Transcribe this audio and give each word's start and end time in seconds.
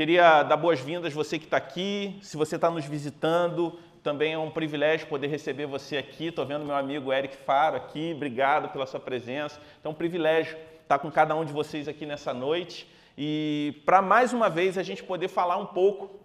Queria 0.00 0.42
dar 0.42 0.56
boas-vindas 0.56 1.12
você 1.12 1.38
que 1.38 1.44
está 1.44 1.58
aqui, 1.58 2.18
se 2.22 2.34
você 2.34 2.56
está 2.56 2.70
nos 2.70 2.86
visitando, 2.86 3.78
também 4.02 4.32
é 4.32 4.38
um 4.38 4.50
privilégio 4.50 5.06
poder 5.06 5.26
receber 5.26 5.66
você 5.66 5.98
aqui. 5.98 6.28
Estou 6.28 6.46
vendo 6.46 6.64
meu 6.64 6.74
amigo 6.74 7.12
Eric 7.12 7.36
Faro 7.36 7.76
aqui, 7.76 8.14
obrigado 8.16 8.70
pela 8.70 8.86
sua 8.86 8.98
presença. 8.98 9.60
Então, 9.78 9.92
é 9.92 9.94
um 9.94 9.94
privilégio 9.94 10.56
estar 10.82 10.98
com 10.98 11.10
cada 11.10 11.36
um 11.36 11.44
de 11.44 11.52
vocês 11.52 11.86
aqui 11.86 12.06
nessa 12.06 12.32
noite 12.32 12.88
e 13.18 13.82
para 13.84 14.00
mais 14.00 14.32
uma 14.32 14.48
vez 14.48 14.78
a 14.78 14.82
gente 14.82 15.04
poder 15.04 15.28
falar 15.28 15.58
um 15.58 15.66
pouco 15.66 16.18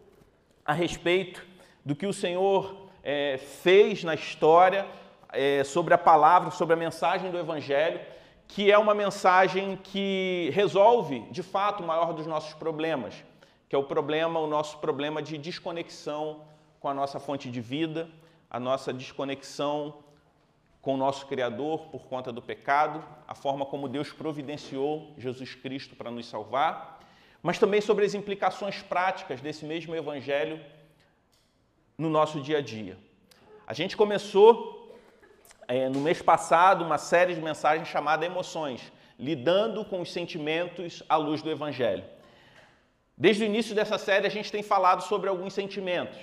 a 0.64 0.72
respeito 0.72 1.46
do 1.84 1.94
que 1.94 2.08
o 2.08 2.14
Senhor 2.14 2.88
é, 3.04 3.38
fez 3.38 4.06
na 4.06 4.14
história, 4.14 4.86
é, 5.34 5.66
sobre 5.66 5.94
a 5.94 5.98
palavra, 5.98 6.50
sobre 6.50 6.76
a 6.76 6.78
mensagem 6.78 7.30
do 7.30 7.38
Evangelho, 7.38 8.00
que 8.48 8.72
é 8.72 8.78
uma 8.78 8.96
mensagem 8.96 9.78
que 9.84 10.50
resolve, 10.54 11.26
de 11.30 11.44
fato, 11.44 11.84
o 11.84 11.86
maior 11.86 12.14
dos 12.14 12.26
nossos 12.26 12.54
problemas, 12.54 13.16
que 13.68 13.76
é 13.76 13.80
o 13.80 13.84
problema, 13.84 14.40
o 14.40 14.48
nosso 14.48 14.78
problema 14.78 15.22
de 15.22 15.38
desconexão 15.38 16.42
com 16.80 16.88
a 16.88 16.94
nossa 16.94 17.20
fonte 17.20 17.50
de 17.50 17.62
vida, 17.62 18.10
a 18.50 18.60
nossa 18.60 18.94
desconexão 18.94 20.04
com 20.82 20.94
o 20.94 20.98
nosso 20.98 21.26
Criador 21.26 21.88
por 21.88 22.06
conta 22.06 22.32
do 22.32 22.42
pecado, 22.42 23.04
a 23.28 23.34
forma 23.34 23.66
como 23.66 23.90
Deus 23.90 24.14
providenciou 24.14 25.14
Jesus 25.18 25.56
Cristo 25.56 25.96
para 25.96 26.12
nos 26.12 26.28
salvar, 26.28 27.00
mas 27.42 27.58
também 27.58 27.82
sobre 27.82 28.06
as 28.06 28.14
implicações 28.14 28.84
práticas 28.84 29.42
desse 29.42 29.66
mesmo 29.66 29.96
Evangelho 29.96 30.64
no 31.98 32.10
nosso 32.10 32.40
dia 32.40 32.60
a 32.60 32.62
dia. 32.62 32.98
A 33.66 33.74
gente 33.74 33.98
começou 33.98 34.96
é, 35.68 35.90
no 35.90 36.00
mês 36.00 36.22
passado 36.22 36.84
uma 36.84 37.00
série 37.00 37.34
de 37.34 37.42
mensagens 37.42 37.88
chamada 37.88 38.26
Emoções, 38.26 38.92
lidando 39.18 39.84
com 39.86 40.02
os 40.02 40.12
sentimentos 40.12 41.02
à 41.10 41.16
luz 41.16 41.42
do 41.42 41.50
Evangelho. 41.50 42.04
Desde 43.18 43.44
o 43.44 43.46
início 43.46 43.74
dessa 43.74 43.98
série, 43.98 44.28
a 44.28 44.30
gente 44.30 44.52
tem 44.52 44.62
falado 44.62 45.02
sobre 45.02 45.30
alguns 45.30 45.54
sentimentos 45.54 46.18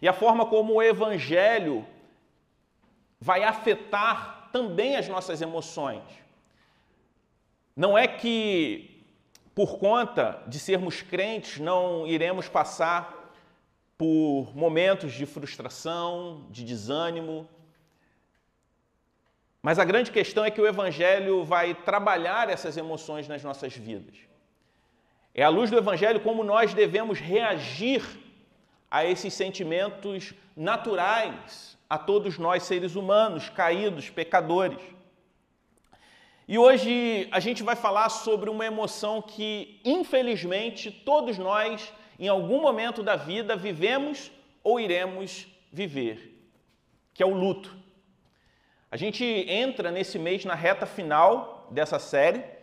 e 0.00 0.08
a 0.08 0.12
forma 0.12 0.46
como 0.46 0.74
o 0.74 0.82
Evangelho 0.82 1.84
vai 3.20 3.42
afetar 3.42 4.48
também 4.52 4.96
as 4.96 5.08
nossas 5.08 5.42
emoções. 5.42 6.02
Não 7.74 7.98
é 7.98 8.06
que, 8.06 9.04
por 9.54 9.78
conta 9.78 10.42
de 10.46 10.58
sermos 10.58 11.02
crentes, 11.02 11.58
não 11.58 12.06
iremos 12.06 12.48
passar 12.48 13.34
por 13.96 14.56
momentos 14.56 15.12
de 15.12 15.26
frustração, 15.26 16.46
de 16.50 16.64
desânimo. 16.64 17.48
Mas 19.60 19.80
a 19.80 19.84
grande 19.84 20.12
questão 20.12 20.44
é 20.44 20.50
que 20.52 20.60
o 20.60 20.66
Evangelho 20.66 21.44
vai 21.44 21.74
trabalhar 21.74 22.48
essas 22.48 22.76
emoções 22.76 23.26
nas 23.26 23.42
nossas 23.42 23.76
vidas. 23.76 24.27
É 25.38 25.44
à 25.44 25.48
luz 25.48 25.70
do 25.70 25.78
Evangelho 25.78 26.18
como 26.18 26.42
nós 26.42 26.74
devemos 26.74 27.20
reagir 27.20 28.02
a 28.90 29.04
esses 29.04 29.32
sentimentos 29.32 30.34
naturais 30.56 31.78
a 31.88 31.96
todos 31.96 32.38
nós, 32.38 32.64
seres 32.64 32.96
humanos, 32.96 33.48
caídos, 33.48 34.10
pecadores. 34.10 34.80
E 36.48 36.58
hoje 36.58 37.28
a 37.30 37.38
gente 37.38 37.62
vai 37.62 37.76
falar 37.76 38.08
sobre 38.08 38.50
uma 38.50 38.66
emoção 38.66 39.22
que, 39.22 39.80
infelizmente, 39.84 40.90
todos 40.90 41.38
nós, 41.38 41.92
em 42.18 42.26
algum 42.26 42.60
momento 42.60 43.00
da 43.00 43.14
vida, 43.14 43.54
vivemos 43.54 44.32
ou 44.64 44.80
iremos 44.80 45.46
viver, 45.72 46.36
que 47.14 47.22
é 47.22 47.26
o 47.26 47.32
luto. 47.32 47.76
A 48.90 48.96
gente 48.96 49.24
entra 49.24 49.92
nesse 49.92 50.18
mês 50.18 50.44
na 50.44 50.56
reta 50.56 50.84
final 50.84 51.68
dessa 51.70 52.00
série. 52.00 52.57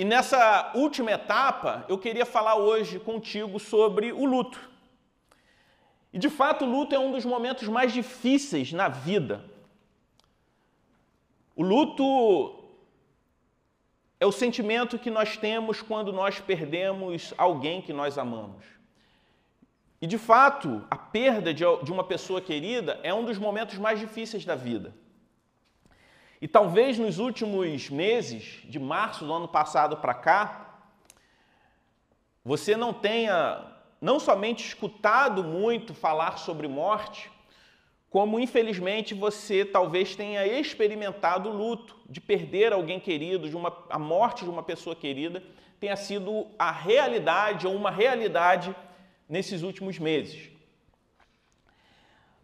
E 0.00 0.04
nessa 0.04 0.72
última 0.74 1.10
etapa, 1.10 1.84
eu 1.86 1.98
queria 1.98 2.24
falar 2.24 2.54
hoje 2.54 2.98
contigo 2.98 3.60
sobre 3.60 4.10
o 4.12 4.24
luto. 4.24 4.58
E 6.10 6.18
de 6.18 6.30
fato, 6.30 6.64
o 6.64 6.70
luto 6.70 6.94
é 6.94 6.98
um 6.98 7.12
dos 7.12 7.26
momentos 7.26 7.68
mais 7.68 7.92
difíceis 7.92 8.72
na 8.72 8.88
vida. 8.88 9.44
O 11.54 11.62
luto 11.62 12.64
é 14.18 14.24
o 14.24 14.32
sentimento 14.32 14.98
que 14.98 15.10
nós 15.10 15.36
temos 15.36 15.82
quando 15.82 16.14
nós 16.14 16.40
perdemos 16.40 17.34
alguém 17.36 17.82
que 17.82 17.92
nós 17.92 18.16
amamos. 18.16 18.64
E 20.00 20.06
de 20.06 20.16
fato, 20.16 20.82
a 20.90 20.96
perda 20.96 21.52
de 21.52 21.92
uma 21.92 22.04
pessoa 22.04 22.40
querida 22.40 22.98
é 23.02 23.12
um 23.12 23.26
dos 23.26 23.36
momentos 23.36 23.76
mais 23.76 24.00
difíceis 24.00 24.46
da 24.46 24.54
vida. 24.54 24.94
E 26.40 26.48
talvez 26.48 26.98
nos 26.98 27.18
últimos 27.18 27.90
meses, 27.90 28.60
de 28.64 28.78
março 28.78 29.24
do 29.24 29.32
ano 29.32 29.46
passado 29.46 29.98
para 29.98 30.14
cá, 30.14 30.84
você 32.42 32.76
não 32.76 32.92
tenha 32.92 33.66
não 34.00 34.18
somente 34.18 34.64
escutado 34.66 35.44
muito 35.44 35.92
falar 35.92 36.38
sobre 36.38 36.66
morte, 36.66 37.30
como 38.08 38.40
infelizmente 38.40 39.12
você 39.12 39.64
talvez 39.64 40.16
tenha 40.16 40.46
experimentado 40.46 41.50
o 41.50 41.52
luto 41.52 41.94
de 42.08 42.20
perder 42.20 42.72
alguém 42.72 42.98
querido, 42.98 43.48
de 43.48 43.54
uma, 43.54 43.76
a 43.90 43.98
morte 43.98 44.42
de 44.42 44.50
uma 44.50 44.62
pessoa 44.62 44.96
querida, 44.96 45.42
tenha 45.78 45.96
sido 45.96 46.46
a 46.58 46.70
realidade 46.72 47.66
ou 47.66 47.74
uma 47.74 47.90
realidade 47.90 48.74
nesses 49.28 49.62
últimos 49.62 49.98
meses. 49.98 50.49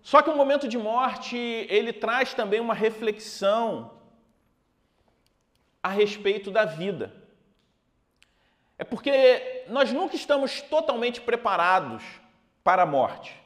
Só 0.07 0.23
que 0.23 0.31
o 0.31 0.37
momento 0.37 0.69
de 0.69 0.79
morte, 0.79 1.37
ele 1.37 1.93
traz 1.93 2.33
também 2.33 2.61
uma 2.61 2.75
reflexão 2.75 3.99
a 5.83 5.89
respeito 5.89 6.49
da 6.49 6.65
vida. 6.65 7.13
É 8.79 8.85
porque 8.85 9.65
nós 9.67 9.91
nunca 9.91 10.15
estamos 10.15 10.61
totalmente 10.61 11.21
preparados 11.21 12.05
para 12.63 12.85
a 12.85 12.87
morte. 12.87 13.37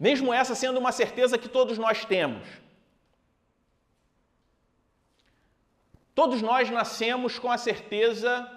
Mesmo 0.00 0.32
essa 0.32 0.54
sendo 0.54 0.80
uma 0.80 0.92
certeza 0.92 1.36
que 1.36 1.46
todos 1.50 1.76
nós 1.76 2.06
temos. 2.06 2.48
Todos 6.14 6.40
nós 6.40 6.70
nascemos 6.70 7.38
com 7.38 7.52
a 7.52 7.58
certeza 7.58 8.50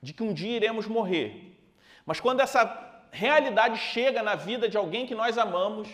de 0.00 0.12
que 0.12 0.22
um 0.22 0.32
dia 0.32 0.54
iremos 0.54 0.86
morrer. 0.86 1.58
Mas 2.06 2.20
quando 2.20 2.38
essa 2.38 2.87
realidade 3.10 3.78
chega 3.78 4.22
na 4.22 4.34
vida 4.34 4.68
de 4.68 4.76
alguém 4.76 5.06
que 5.06 5.14
nós 5.14 5.38
amamos, 5.38 5.88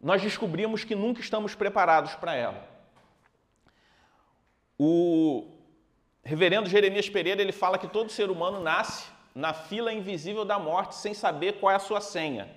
nós 0.00 0.20
descobrimos 0.20 0.84
que 0.84 0.94
nunca 0.94 1.20
estamos 1.20 1.54
preparados 1.54 2.14
para 2.14 2.34
ela. 2.34 2.68
O 4.78 5.48
Reverendo 6.24 6.68
Jeremias 6.68 7.08
Pereira, 7.08 7.42
ele 7.42 7.52
fala 7.52 7.78
que 7.78 7.88
todo 7.88 8.10
ser 8.10 8.30
humano 8.30 8.60
nasce 8.60 9.10
na 9.34 9.52
fila 9.52 9.92
invisível 9.92 10.44
da 10.44 10.58
morte 10.58 10.94
sem 10.94 11.14
saber 11.14 11.58
qual 11.58 11.72
é 11.72 11.76
a 11.76 11.80
sua 11.80 12.00
senha. 12.00 12.48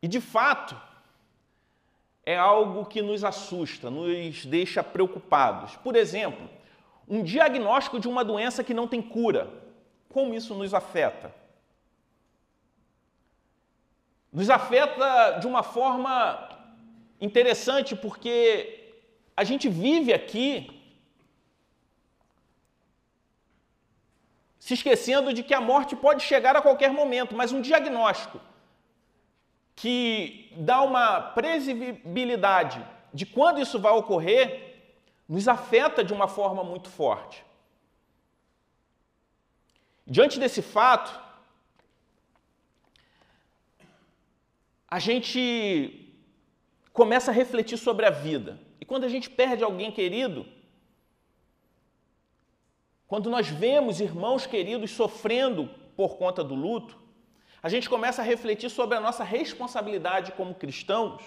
E 0.00 0.08
de 0.08 0.20
fato, 0.20 0.80
é 2.24 2.36
algo 2.36 2.86
que 2.86 3.02
nos 3.02 3.24
assusta, 3.24 3.90
nos 3.90 4.44
deixa 4.44 4.82
preocupados. 4.82 5.76
Por 5.76 5.96
exemplo, 5.96 6.48
um 7.08 7.22
diagnóstico 7.22 7.98
de 7.98 8.08
uma 8.08 8.24
doença 8.24 8.64
que 8.64 8.74
não 8.74 8.88
tem 8.88 9.02
cura. 9.02 9.50
Como 10.08 10.34
isso 10.34 10.54
nos 10.54 10.72
afeta? 10.74 11.34
Nos 14.32 14.48
afeta 14.48 15.38
de 15.40 15.46
uma 15.46 15.62
forma 15.62 16.48
interessante 17.20 17.94
porque 17.94 18.94
a 19.36 19.44
gente 19.44 19.68
vive 19.68 20.12
aqui 20.12 20.82
se 24.58 24.74
esquecendo 24.74 25.32
de 25.32 25.42
que 25.42 25.54
a 25.54 25.60
morte 25.60 25.96
pode 25.96 26.22
chegar 26.22 26.56
a 26.56 26.62
qualquer 26.62 26.92
momento, 26.92 27.34
mas 27.34 27.52
um 27.52 27.60
diagnóstico 27.60 28.40
que 29.74 30.52
dá 30.56 30.80
uma 30.82 31.20
previsibilidade 31.20 32.84
de 33.12 33.26
quando 33.26 33.60
isso 33.60 33.78
vai 33.80 33.92
ocorrer 33.92 34.71
nos 35.32 35.48
afeta 35.48 36.04
de 36.04 36.12
uma 36.12 36.28
forma 36.28 36.62
muito 36.62 36.90
forte. 36.90 37.42
Diante 40.06 40.38
desse 40.38 40.60
fato, 40.60 41.10
a 44.86 44.98
gente 44.98 46.12
começa 46.92 47.30
a 47.30 47.34
refletir 47.34 47.78
sobre 47.78 48.04
a 48.04 48.10
vida. 48.10 48.60
E 48.78 48.84
quando 48.84 49.04
a 49.04 49.08
gente 49.08 49.30
perde 49.30 49.64
alguém 49.64 49.90
querido, 49.90 50.44
quando 53.08 53.30
nós 53.30 53.48
vemos 53.48 54.00
irmãos 54.02 54.44
queridos 54.44 54.90
sofrendo 54.90 55.66
por 55.96 56.18
conta 56.18 56.44
do 56.44 56.54
luto, 56.54 56.98
a 57.62 57.70
gente 57.70 57.88
começa 57.88 58.20
a 58.20 58.24
refletir 58.24 58.68
sobre 58.68 58.98
a 58.98 59.00
nossa 59.00 59.24
responsabilidade 59.24 60.32
como 60.32 60.54
cristãos 60.54 61.22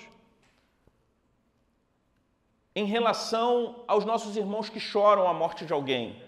em 2.75 2.85
relação 2.85 3.83
aos 3.87 4.03
nossos 4.03 4.35
irmãos 4.35 4.67
que 4.69 4.79
choram 4.79 5.27
a 5.27 5.33
morte 5.33 5.65
de 5.65 5.71
alguém. 5.71 6.21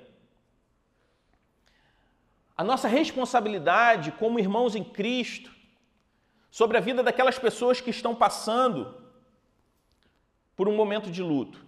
A 2.55 2.63
nossa 2.63 2.87
responsabilidade 2.87 4.11
como 4.13 4.39
irmãos 4.39 4.73
em 4.73 4.83
Cristo 4.83 5.51
sobre 6.49 6.77
a 6.77 6.81
vida 6.81 7.03
daquelas 7.03 7.37
pessoas 7.37 7.81
que 7.81 7.89
estão 7.89 8.15
passando 8.15 8.95
por 10.55 10.67
um 10.67 10.75
momento 10.75 11.11
de 11.11 11.21
luto. 11.21 11.63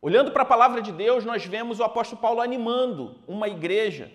Olhando 0.00 0.32
para 0.32 0.42
a 0.42 0.46
palavra 0.46 0.80
de 0.80 0.90
Deus, 0.90 1.24
nós 1.24 1.44
vemos 1.44 1.78
o 1.78 1.84
apóstolo 1.84 2.20
Paulo 2.20 2.40
animando 2.40 3.20
uma 3.28 3.48
igreja 3.48 4.10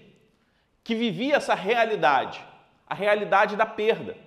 que 0.84 0.96
vivia 0.96 1.36
essa 1.36 1.54
realidade, 1.54 2.44
a 2.88 2.96
realidade 2.96 3.56
da 3.56 3.66
perda. 3.66 4.18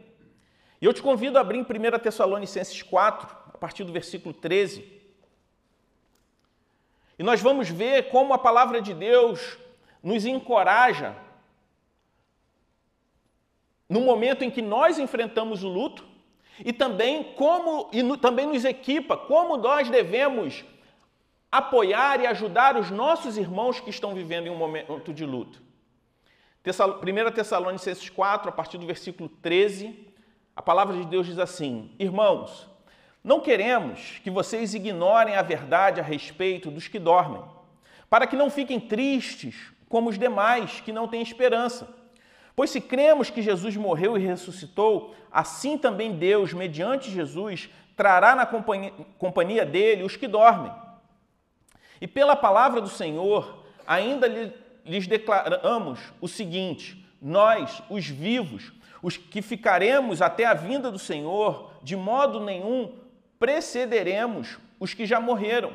E 0.81 0.85
eu 0.85 0.93
te 0.93 1.03
convido 1.03 1.37
a 1.39 1.41
abrir 1.41 1.59
em 1.59 1.63
1 1.63 1.99
Tessalonicenses 1.99 2.83
4, 2.83 3.37
a 3.57 3.59
partir 3.59 3.85
do 3.85 3.93
versículo 3.93 4.35
13. 4.35 4.85
E 7.19 7.23
nós 7.23 7.41
vamos 7.41 7.71
ver 7.71 8.11
como 8.11 8.35
a 8.35 8.39
palavra 8.39 8.83
de 8.83 8.93
Deus 8.93 9.59
nos 10.03 10.27
encoraja 10.27 11.17
no 13.89 14.01
momento 14.03 14.45
em 14.45 14.51
que 14.51 14.61
nós 14.61 14.99
enfrentamos 14.99 15.65
o 15.65 15.69
luto 15.69 16.05
e 16.63 16.73
também 16.73 17.33
como 17.35 17.89
e 17.93 18.03
no, 18.03 18.19
também 18.19 18.47
nos 18.47 18.65
equipa 18.65 19.17
como 19.17 19.57
nós 19.57 19.89
devemos 19.89 20.63
apoiar 21.51 22.21
e 22.21 22.27
ajudar 22.27 22.77
os 22.77 22.91
nossos 22.91 23.39
irmãos 23.39 23.81
que 23.81 23.89
estão 23.89 24.15
vivendo 24.15 24.49
em 24.49 24.51
um 24.51 24.57
momento 24.57 25.15
de 25.15 25.25
luto. 25.25 25.63
1 26.63 27.33
Tessalonicenses 27.33 28.11
4, 28.11 28.51
a 28.51 28.53
partir 28.53 28.77
do 28.77 28.85
versículo 28.85 29.29
13, 29.29 30.13
a 30.55 30.61
palavra 30.61 30.97
de 30.97 31.07
Deus 31.07 31.27
diz 31.27 31.39
assim: 31.39 31.95
Irmãos, 31.99 32.69
não 33.27 33.41
queremos 33.41 34.21
que 34.23 34.31
vocês 34.31 34.73
ignorem 34.73 35.35
a 35.35 35.43
verdade 35.43 35.99
a 35.99 36.05
respeito 36.05 36.71
dos 36.71 36.87
que 36.87 36.97
dormem, 36.97 37.43
para 38.09 38.25
que 38.25 38.37
não 38.37 38.49
fiquem 38.49 38.79
tristes 38.79 39.73
como 39.89 40.09
os 40.09 40.17
demais 40.17 40.81
que 40.81 40.93
não 40.93 41.09
têm 41.09 41.23
esperança. 41.23 41.89
Pois 42.55 42.71
se 42.71 42.81
cremos 42.81 43.29
que 43.29 43.43
Jesus 43.43 43.77
morreu 43.77 44.17
e 44.17 44.25
ressuscitou, 44.25 45.13
assim 45.33 45.77
também 45.77 46.13
Deus, 46.13 46.53
mediante 46.53 47.11
Jesus, 47.11 47.69
trará 47.97 48.37
na 48.37 48.47
companhia, 48.47 49.67
dele 49.67 50.05
os 50.05 50.15
que 50.15 50.29
dormem. 50.29 50.73
E 52.01 52.07
pela 52.07 52.37
palavra 52.37 52.81
do 52.81 52.89
Senhor, 52.89 53.65
ainda 53.85 54.29
lhes 54.85 55.09
declaramos 55.09 55.99
o 56.21 56.29
seguinte: 56.29 57.05
nós, 57.21 57.83
os 57.91 58.07
vivos, 58.07 58.73
os 59.03 59.17
que 59.17 59.43
ficaremos 59.43 60.23
até 60.23 60.45
a 60.45 60.55
vinda 60.55 60.93
do 60.93 60.99
Senhor, 60.99 61.73
de 61.83 61.97
modo 61.97 62.39
nenhum 62.39 63.05
precederemos 63.39 64.59
os 64.79 64.95
que 64.95 65.07
já 65.07 65.21
morreram. 65.21 65.73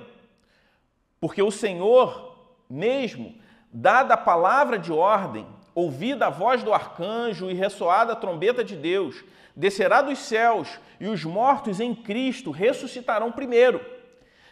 Porque 1.20 1.42
o 1.42 1.52
Senhor 1.52 2.32
mesmo, 2.70 3.36
dada 3.72 4.14
a 4.14 4.18
palavra 4.18 4.80
de 4.80 4.92
ordem, 4.92 5.46
ouvida 5.76 6.28
a 6.28 6.30
voz 6.30 6.64
do 6.64 6.74
arcanjo 6.74 7.50
e 7.50 7.54
ressoada 7.54 8.14
a 8.14 8.16
trombeta 8.16 8.64
de 8.64 8.76
Deus, 8.76 9.24
descerá 9.56 10.02
dos 10.02 10.20
céus 10.20 10.80
e 11.00 11.08
os 11.08 11.24
mortos 11.24 11.80
em 11.80 11.94
Cristo 11.94 12.52
ressuscitarão 12.52 13.32
primeiro. 13.32 13.84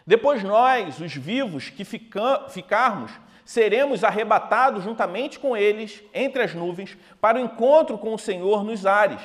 Depois 0.06 0.44
nós, 0.44 1.00
os 1.00 1.16
vivos 1.16 1.70
que 1.70 1.86
ficarmos, 1.86 3.12
seremos 3.46 4.04
arrebatados 4.04 4.84
juntamente 4.84 5.40
com 5.40 5.56
eles 5.56 6.04
entre 6.14 6.44
as 6.44 6.54
nuvens 6.54 6.98
para 7.22 7.38
o 7.38 7.42
encontro 7.42 7.98
com 7.98 8.14
o 8.14 8.20
Senhor 8.20 8.64
nos 8.64 8.86
ares. 8.86 9.22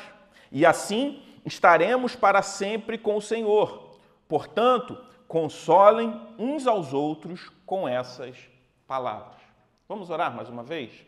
E 0.52 0.64
assim 0.64 1.22
estaremos 1.44 2.16
para 2.16 2.42
sempre 2.42 2.96
com 2.96 3.16
o 3.16 3.22
Senhor. 3.22 3.98
Portanto, 4.28 4.98
consolem 5.28 6.20
uns 6.38 6.66
aos 6.66 6.92
outros 6.92 7.50
com 7.66 7.88
essas 7.88 8.36
palavras. 8.86 9.40
Vamos 9.88 10.10
orar 10.10 10.34
mais 10.34 10.48
uma 10.48 10.62
vez? 10.62 11.04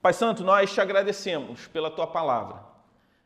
Pai 0.00 0.12
Santo, 0.12 0.44
nós 0.44 0.72
te 0.72 0.80
agradecemos 0.80 1.66
pela 1.66 1.90
tua 1.90 2.06
palavra, 2.06 2.62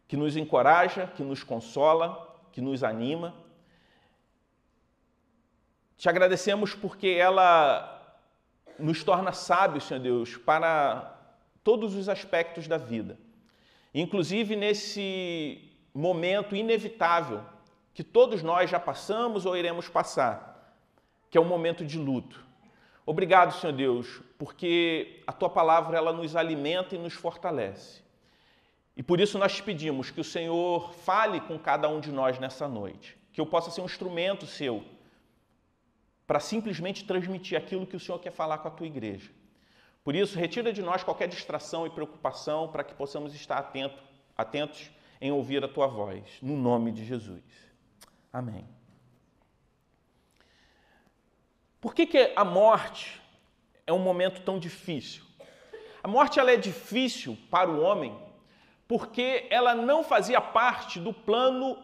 que 0.08 0.16
nos 0.16 0.36
encoraja, 0.36 1.06
que 1.14 1.22
nos 1.22 1.42
consola, 1.44 2.34
que 2.52 2.60
nos 2.60 2.82
anima. 2.82 3.34
Te 5.98 6.08
agradecemos 6.08 6.74
porque 6.74 7.08
ela 7.08 7.98
nos 8.78 9.04
torna 9.04 9.32
sábios, 9.32 9.84
Senhor 9.84 10.00
Deus, 10.00 10.36
para 10.38 11.14
todos 11.62 11.94
os 11.94 12.08
aspectos 12.08 12.66
da 12.66 12.78
vida. 12.78 13.18
Inclusive 13.94 14.54
nesse 14.56 15.68
momento 15.92 16.54
inevitável 16.54 17.42
que 17.92 18.04
todos 18.04 18.42
nós 18.42 18.70
já 18.70 18.78
passamos 18.78 19.44
ou 19.44 19.56
iremos 19.56 19.88
passar, 19.88 20.76
que 21.28 21.36
é 21.36 21.40
o 21.40 21.44
momento 21.44 21.84
de 21.84 21.98
luto. 21.98 22.46
Obrigado, 23.04 23.54
Senhor 23.54 23.72
Deus, 23.72 24.20
porque 24.38 25.22
a 25.26 25.32
tua 25.32 25.50
palavra 25.50 25.98
ela 25.98 26.12
nos 26.12 26.36
alimenta 26.36 26.94
e 26.94 26.98
nos 26.98 27.14
fortalece. 27.14 28.02
E 28.96 29.02
por 29.02 29.20
isso 29.20 29.38
nós 29.38 29.56
te 29.56 29.62
pedimos 29.62 30.10
que 30.10 30.20
o 30.20 30.24
Senhor 30.24 30.92
fale 30.92 31.40
com 31.40 31.58
cada 31.58 31.88
um 31.88 32.00
de 32.00 32.12
nós 32.12 32.38
nessa 32.38 32.68
noite, 32.68 33.16
que 33.32 33.40
eu 33.40 33.46
possa 33.46 33.70
ser 33.70 33.80
um 33.80 33.86
instrumento 33.86 34.46
seu 34.46 34.84
para 36.26 36.38
simplesmente 36.38 37.04
transmitir 37.04 37.58
aquilo 37.58 37.86
que 37.86 37.96
o 37.96 38.00
Senhor 38.00 38.18
quer 38.20 38.30
falar 38.30 38.58
com 38.58 38.68
a 38.68 38.70
tua 38.70 38.86
igreja. 38.86 39.30
Por 40.02 40.14
isso, 40.14 40.38
retira 40.38 40.72
de 40.72 40.82
nós 40.82 41.04
qualquer 41.04 41.28
distração 41.28 41.86
e 41.86 41.90
preocupação 41.90 42.68
para 42.68 42.82
que 42.82 42.94
possamos 42.94 43.34
estar 43.34 43.58
atento, 43.58 44.02
atentos 44.36 44.90
em 45.20 45.30
ouvir 45.30 45.62
a 45.62 45.68
tua 45.68 45.86
voz, 45.86 46.24
no 46.40 46.56
nome 46.56 46.90
de 46.90 47.04
Jesus. 47.04 47.42
Amém. 48.32 48.66
Por 51.80 51.94
que, 51.94 52.06
que 52.06 52.32
a 52.34 52.44
morte 52.44 53.20
é 53.86 53.92
um 53.92 53.98
momento 53.98 54.42
tão 54.42 54.58
difícil? 54.58 55.24
A 56.02 56.08
morte 56.08 56.40
ela 56.40 56.50
é 56.50 56.56
difícil 56.56 57.36
para 57.50 57.70
o 57.70 57.80
homem 57.80 58.16
porque 58.88 59.46
ela 59.50 59.74
não 59.74 60.02
fazia 60.02 60.40
parte 60.40 60.98
do 60.98 61.12
plano 61.12 61.78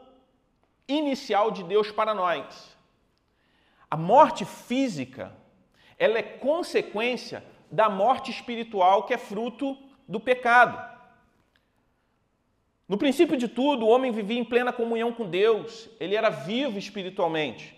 inicial 0.88 1.50
de 1.50 1.62
Deus 1.62 1.90
para 1.90 2.14
nós. 2.14 2.76
A 3.90 3.96
morte 3.96 4.44
física 4.44 5.32
ela 5.98 6.18
é 6.18 6.22
consequência 6.22 7.44
da 7.70 7.88
morte 7.88 8.30
espiritual 8.30 9.04
que 9.04 9.14
é 9.14 9.18
fruto 9.18 9.76
do 10.08 10.20
pecado. 10.20 10.94
No 12.88 12.96
princípio 12.96 13.36
de 13.36 13.48
tudo, 13.48 13.84
o 13.84 13.88
homem 13.88 14.12
vivia 14.12 14.38
em 14.38 14.44
plena 14.44 14.72
comunhão 14.72 15.12
com 15.12 15.28
Deus, 15.28 15.88
ele 15.98 16.14
era 16.14 16.30
vivo 16.30 16.78
espiritualmente 16.78 17.76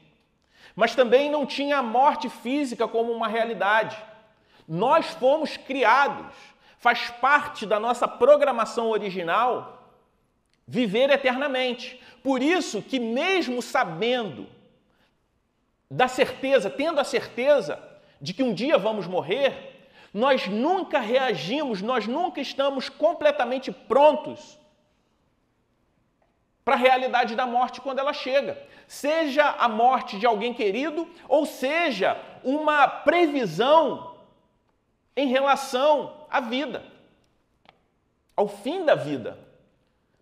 mas 0.79 0.95
também 0.95 1.29
não 1.29 1.45
tinha 1.45 1.79
a 1.79 1.83
morte 1.83 2.29
física 2.29 2.87
como 2.87 3.11
uma 3.11 3.27
realidade. 3.27 4.01
Nós 4.69 5.07
fomos 5.07 5.57
criados, 5.57 6.33
faz 6.79 7.11
parte 7.11 7.67
da 7.67 7.81
nossa 7.81 8.07
programação 8.07 8.89
original 8.91 9.91
viver 10.69 11.11
eternamente. 11.11 12.01
Por 12.23 12.41
isso 12.41 12.81
que 12.81 13.01
mesmo 13.01 13.61
sabendo 13.61 14.47
da 15.91 16.07
certeza, 16.07 16.71
tendo 16.71 17.01
a 17.01 17.05
certeza 17.05 17.83
de 18.21 18.33
que 18.33 18.45
um 18.45 18.55
dia 18.55 18.79
vamos 18.79 19.09
morrer, 19.09 19.78
nós 20.13 20.47
nunca 20.49 20.99
reagimos, 20.99 21.83
nós 21.83 22.07
nunca 22.07 22.41
estamos 22.41 22.89
completamente 22.89 23.71
prontos 23.71 24.59
para 26.65 26.75
a 26.75 26.79
realidade 26.79 27.35
da 27.35 27.47
morte 27.47 27.81
quando 27.81 27.99
ela 27.99 28.13
chega. 28.13 28.63
Seja 28.87 29.49
a 29.49 29.69
morte 29.69 30.19
de 30.19 30.27
alguém 30.27 30.53
querido, 30.53 31.09
ou 31.27 31.47
seja, 31.47 32.21
uma 32.45 32.87
previsão 32.87 34.17
em 35.17 35.29
relação 35.29 36.27
à 36.31 36.41
vida, 36.41 36.85
ao 38.37 38.47
fim 38.47 38.85
da 38.85 38.95
vida. 38.95 39.39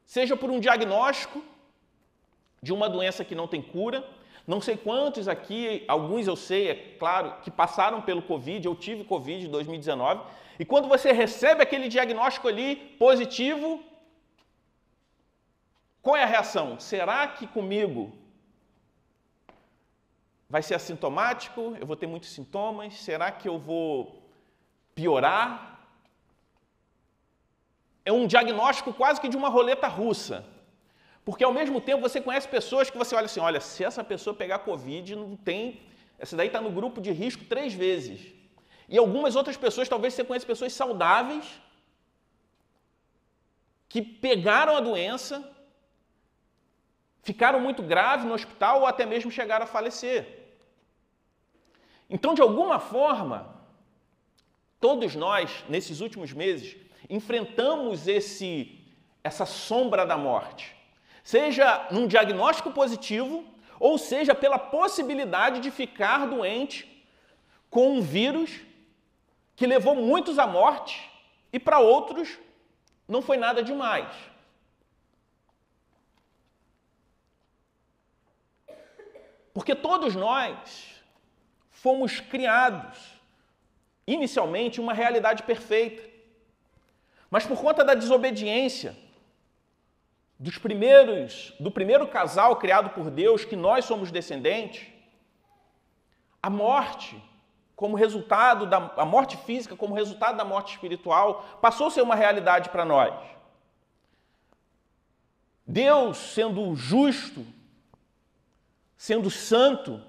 Seja 0.07 0.37
por 0.37 0.51
um 0.51 0.61
diagnóstico 0.61 1.43
de 2.63 2.73
uma 2.73 2.89
doença 2.89 3.25
que 3.25 3.35
não 3.35 3.49
tem 3.49 3.61
cura. 3.61 4.05
Não 4.47 4.61
sei 4.61 4.77
quantos 4.77 5.27
aqui, 5.27 5.85
alguns 5.89 6.27
eu 6.27 6.37
sei, 6.37 6.69
é 6.69 6.75
claro, 6.99 7.35
que 7.43 7.51
passaram 7.51 8.01
pelo 8.01 8.23
Covid, 8.23 8.65
eu 8.65 8.77
tive 8.77 9.03
Covid 9.03 9.45
em 9.45 9.51
2019, 9.51 10.23
e 10.59 10.65
quando 10.65 10.89
você 10.89 11.11
recebe 11.11 11.63
aquele 11.63 11.89
diagnóstico 11.89 12.47
ali 12.47 12.77
positivo, 12.99 13.83
qual 16.01 16.17
é 16.17 16.23
a 16.23 16.27
reação? 16.27 16.79
Será 16.79 17.27
que 17.27 17.47
comigo 17.49 18.13
vai 20.49 20.63
ser 20.63 20.77
assintomático? 20.77 21.77
Eu 21.81 21.87
vou 21.87 21.97
ter 21.97 22.07
muitos 22.07 22.31
sintomas? 22.31 22.95
Será 22.95 23.33
que 23.33 23.49
eu 23.49 23.59
vou 23.59 24.23
piorar? 24.95 25.81
É 28.05 28.13
um 28.13 28.29
diagnóstico 28.29 28.95
quase 28.95 29.21
que 29.21 29.29
de 29.29 29.37
uma 29.37 29.49
roleta 29.49 29.89
russa. 29.89 30.45
Porque 31.27 31.45
ao 31.45 31.53
mesmo 31.53 31.79
tempo 31.89 32.01
você 32.01 32.21
conhece 32.27 32.49
pessoas 32.57 32.89
que 32.89 32.97
você 33.03 33.15
olha 33.15 33.27
assim: 33.27 33.41
olha, 33.41 33.61
se 33.61 33.83
essa 33.89 34.03
pessoa 34.13 34.35
pegar 34.43 34.61
Covid, 34.61 35.17
não 35.17 35.37
tem. 35.49 35.81
Essa 36.19 36.37
daí 36.39 36.47
está 36.47 36.61
no 36.67 36.71
grupo 36.79 37.01
de 37.01 37.13
risco 37.23 37.45
três 37.45 37.75
vezes. 37.75 38.19
E 38.89 38.97
algumas 38.97 39.35
outras 39.37 39.57
pessoas, 39.57 39.89
talvez 39.89 40.15
você 40.15 40.25
conheça 40.25 40.47
pessoas 40.47 40.73
saudáveis, 40.73 41.47
que 43.89 44.01
pegaram 44.01 44.77
a 44.77 44.81
doença 44.81 45.37
ficaram 47.29 47.59
muito 47.59 47.83
graves 47.83 48.25
no 48.25 48.35
hospital 48.35 48.81
ou 48.81 48.87
até 48.87 49.05
mesmo 49.05 49.33
chegaram 49.33 49.65
a 49.65 49.67
falecer. 49.77 50.21
Então, 52.09 52.35
de 52.35 52.41
alguma 52.41 52.79
forma, 52.79 53.39
todos 54.81 55.17
nós, 55.17 55.65
nesses 55.69 56.01
últimos 56.01 56.33
meses, 56.33 56.77
enfrentamos 57.11 58.07
esse, 58.07 58.51
essa 59.25 59.45
sombra 59.45 60.07
da 60.07 60.17
morte. 60.17 60.76
Seja 61.27 61.89
num 61.91 62.07
diagnóstico 62.07 62.71
positivo 62.71 63.45
ou 63.81 63.99
seja, 63.99 64.33
pela 64.33 64.61
possibilidade 64.61 65.59
de 65.59 65.73
ficar 65.73 66.25
doente 66.29 67.05
com 67.69 67.97
um 67.97 68.01
vírus 68.01 68.61
que 69.57 69.67
levou 69.67 69.97
muitos 69.97 70.39
à 70.39 70.47
morte 70.47 71.11
e 71.53 71.59
para 71.59 71.81
outros 71.81 72.39
não 73.09 73.21
foi 73.21 73.37
nada 73.37 73.61
demais. 73.61 74.09
Porque 79.53 79.75
todos 79.75 80.15
nós 80.15 81.03
fomos 81.73 82.21
criados 82.21 82.99
inicialmente 84.07 84.81
uma 84.81 84.95
realidade 84.95 85.43
perfeita. 85.43 86.09
Mas 87.29 87.45
por 87.45 87.61
conta 87.61 87.83
da 87.83 87.95
desobediência 87.95 88.97
dos 90.39 90.59
primeiros, 90.59 91.55
do 91.59 91.71
primeiro 91.71 92.07
casal 92.07 92.57
criado 92.57 92.91
por 92.91 93.11
Deus, 93.11 93.45
que 93.45 93.57
nós 93.57 93.85
somos 93.85 94.11
descendentes, 94.11 94.87
a 96.43 96.51
morte, 96.51 97.23
como 97.75 97.97
resultado 97.97 98.67
da 98.67 98.93
a 98.97 99.05
morte 99.05 99.37
física, 99.39 99.75
como 99.75 99.95
resultado 99.95 100.37
da 100.37 100.45
morte 100.45 100.75
espiritual, 100.75 101.45
passou 101.61 101.89
a 101.89 101.91
ser 101.91 102.03
uma 102.03 102.15
realidade 102.15 102.69
para 102.69 102.85
nós. 102.85 103.15
Deus, 105.67 106.17
sendo 106.17 106.77
justo, 106.77 107.45
sendo 108.97 109.31
santo, 109.31 110.01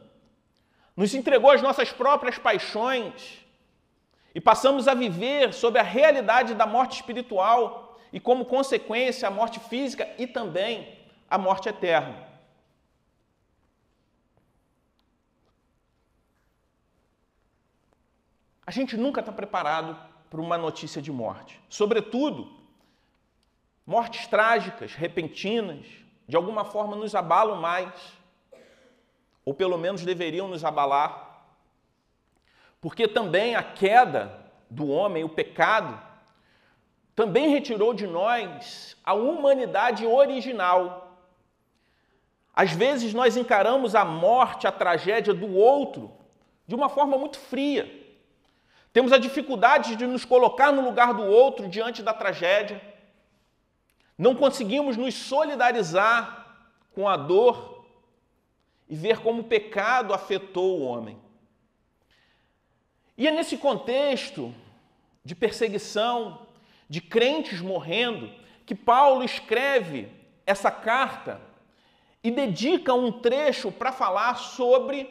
nos 0.95 1.13
entregou 1.15 1.51
as 1.51 1.61
nossas 1.61 1.91
próprias 1.91 2.37
paixões 2.37 3.45
e 4.35 4.41
passamos 4.41 4.87
a 4.87 4.93
viver 4.93 5.53
sob 5.53 5.79
a 5.79 5.83
realidade 5.83 6.53
da 6.53 6.65
morte 6.65 6.97
espiritual 6.97 7.86
e, 8.11 8.19
como 8.19 8.45
consequência, 8.45 9.27
a 9.27 9.31
morte 9.31 9.59
física 9.59 10.07
e 10.17 10.25
também 10.25 10.97
a 11.29 11.37
morte 11.37 11.69
eterna. 11.69 12.25
A 18.65 18.71
gente 18.71 18.97
nunca 18.97 19.21
está 19.21 19.31
preparado 19.31 19.97
para 20.29 20.41
uma 20.41 20.57
notícia 20.57 21.01
de 21.01 21.11
morte. 21.11 21.61
Sobretudo, 21.69 22.51
mortes 23.85 24.27
trágicas, 24.27 24.93
repentinas, 24.93 25.85
de 26.27 26.35
alguma 26.35 26.65
forma 26.65 26.95
nos 26.95 27.15
abalam 27.15 27.61
mais, 27.61 27.93
ou 29.45 29.53
pelo 29.53 29.77
menos 29.77 30.03
deveriam 30.03 30.47
nos 30.47 30.65
abalar 30.65 31.27
porque 32.81 33.07
também 33.07 33.55
a 33.55 33.63
queda 33.63 34.39
do 34.69 34.87
homem, 34.87 35.23
o 35.23 35.29
pecado, 35.29 35.99
também 37.17 37.49
retirou 37.49 37.95
de 37.95 38.05
nós 38.05 38.95
a 39.03 39.15
humanidade 39.15 40.05
original. 40.05 41.17
Às 42.53 42.73
vezes 42.73 43.11
nós 43.11 43.35
encaramos 43.35 43.95
a 43.95 44.05
morte, 44.05 44.67
a 44.67 44.71
tragédia 44.71 45.33
do 45.33 45.51
outro 45.55 46.11
de 46.67 46.75
uma 46.75 46.87
forma 46.87 47.17
muito 47.17 47.39
fria. 47.39 47.91
Temos 48.93 49.11
a 49.11 49.17
dificuldade 49.17 49.95
de 49.95 50.05
nos 50.05 50.25
colocar 50.25 50.71
no 50.71 50.83
lugar 50.83 51.11
do 51.15 51.23
outro 51.23 51.67
diante 51.67 52.03
da 52.03 52.13
tragédia. 52.13 52.79
Não 54.15 54.35
conseguimos 54.35 54.95
nos 54.95 55.15
solidarizar 55.15 56.67
com 56.93 57.09
a 57.09 57.17
dor 57.17 57.83
e 58.87 58.95
ver 58.95 59.21
como 59.21 59.41
o 59.41 59.45
pecado 59.45 60.13
afetou 60.13 60.79
o 60.79 60.83
homem. 60.83 61.19
E 63.17 63.27
é 63.27 63.31
nesse 63.31 63.57
contexto 63.57 64.53
de 65.25 65.33
perseguição, 65.33 66.45
de 66.89 67.01
crentes 67.01 67.61
morrendo, 67.61 68.31
que 68.65 68.75
Paulo 68.75 69.23
escreve 69.23 70.09
essa 70.45 70.71
carta 70.71 71.41
e 72.23 72.31
dedica 72.31 72.93
um 72.93 73.11
trecho 73.11 73.71
para 73.71 73.91
falar 73.91 74.35
sobre 74.35 75.09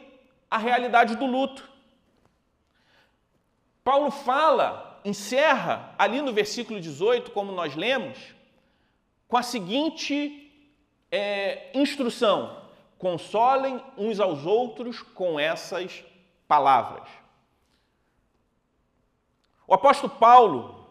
a 0.49 0.57
realidade 0.57 1.15
do 1.15 1.25
luto. 1.25 1.67
Paulo 3.83 4.11
fala, 4.11 4.99
encerra 5.05 5.95
ali 5.97 6.21
no 6.21 6.33
versículo 6.33 6.79
18, 6.79 7.31
como 7.31 7.51
nós 7.51 7.75
lemos, 7.75 8.17
com 9.27 9.37
a 9.37 9.43
seguinte 9.43 10.51
é, 11.11 11.71
instrução: 11.73 12.63
consolem 12.97 13.81
uns 13.97 14.19
aos 14.19 14.45
outros 14.45 15.01
com 15.01 15.39
essas 15.39 16.03
palavras. 16.47 17.07
O 19.67 19.73
apóstolo 19.73 20.13
Paulo, 20.13 20.86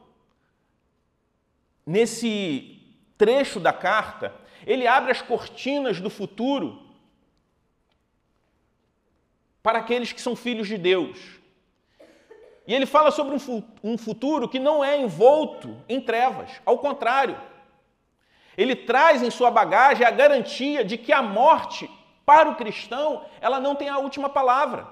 nesse 1.87 2.83
trecho 3.17 3.61
da 3.61 3.73
carta, 3.73 4.35
ele 4.67 4.87
abre 4.87 5.13
as 5.13 5.23
cortinas 5.23 6.01
do 6.01 6.11
futuro 6.11 6.83
para 9.63 9.79
aqueles 9.79 10.13
que 10.13 10.21
são 10.21 10.35
filhos 10.35 10.67
de 10.67 10.77
Deus. 10.77 11.19
E 12.67 12.75
ele 12.75 12.87
fala 12.87 13.13
sobre 13.13 13.37
um 13.83 13.97
futuro 13.97 14.49
que 14.49 14.59
não 14.59 14.85
é 14.85 15.01
envolto 15.01 15.81
em 15.89 16.01
trevas, 16.01 16.51
ao 16.67 16.79
contrário. 16.79 17.41
Ele 18.57 18.75
traz 18.75 19.23
em 19.23 19.31
sua 19.31 19.51
bagagem 19.51 20.05
a 20.05 20.11
garantia 20.11 20.85
de 20.85 20.99
que 20.99 21.13
a 21.13 21.23
morte, 21.23 21.89
para 22.25 22.49
o 22.51 22.57
cristão, 22.57 23.25
ela 23.41 23.61
não 23.61 23.77
tem 23.77 23.89
a 23.89 23.99
última 23.99 24.29
palavra. 24.29 24.89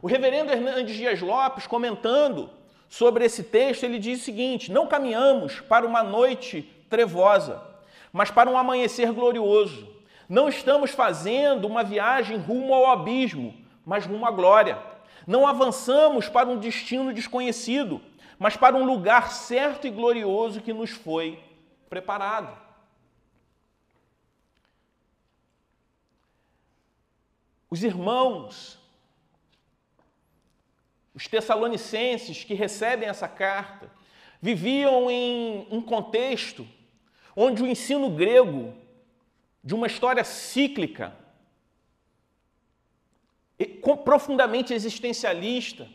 O 0.00 0.06
reverendo 0.06 0.52
Hernandes 0.52 0.94
Dias 0.94 1.20
Lopes, 1.20 1.66
comentando 1.66 2.48
sobre 2.88 3.24
esse 3.24 3.42
texto, 3.42 3.84
ele 3.84 3.98
diz 3.98 4.20
o 4.20 4.24
seguinte: 4.24 4.70
Não 4.70 4.86
caminhamos 4.86 5.60
para 5.60 5.86
uma 5.86 6.02
noite 6.02 6.62
trevosa, 6.88 7.62
mas 8.12 8.30
para 8.30 8.50
um 8.50 8.56
amanhecer 8.56 9.12
glorioso. 9.12 9.94
Não 10.28 10.48
estamos 10.48 10.90
fazendo 10.90 11.66
uma 11.66 11.84
viagem 11.84 12.36
rumo 12.36 12.74
ao 12.74 12.90
abismo, 12.90 13.54
mas 13.84 14.06
rumo 14.06 14.26
à 14.26 14.30
glória. 14.30 14.78
Não 15.26 15.46
avançamos 15.46 16.28
para 16.28 16.48
um 16.48 16.58
destino 16.58 17.12
desconhecido, 17.12 18.00
mas 18.38 18.56
para 18.56 18.76
um 18.76 18.84
lugar 18.84 19.32
certo 19.32 19.86
e 19.86 19.90
glorioso 19.90 20.60
que 20.60 20.72
nos 20.72 20.90
foi 20.90 21.38
preparado. 21.88 22.66
Os 27.68 27.82
irmãos 27.82 28.78
os 31.16 31.26
tessalonicenses 31.26 32.44
que 32.44 32.52
recebem 32.52 33.08
essa 33.08 33.26
carta 33.26 33.90
viviam 34.38 35.10
em 35.10 35.66
um 35.70 35.80
contexto 35.80 36.68
onde 37.34 37.62
o 37.62 37.66
ensino 37.66 38.10
grego 38.10 38.76
de 39.64 39.74
uma 39.74 39.86
história 39.86 40.22
cíclica, 40.22 41.16
profundamente 44.04 44.74
existencialista, 44.74 45.88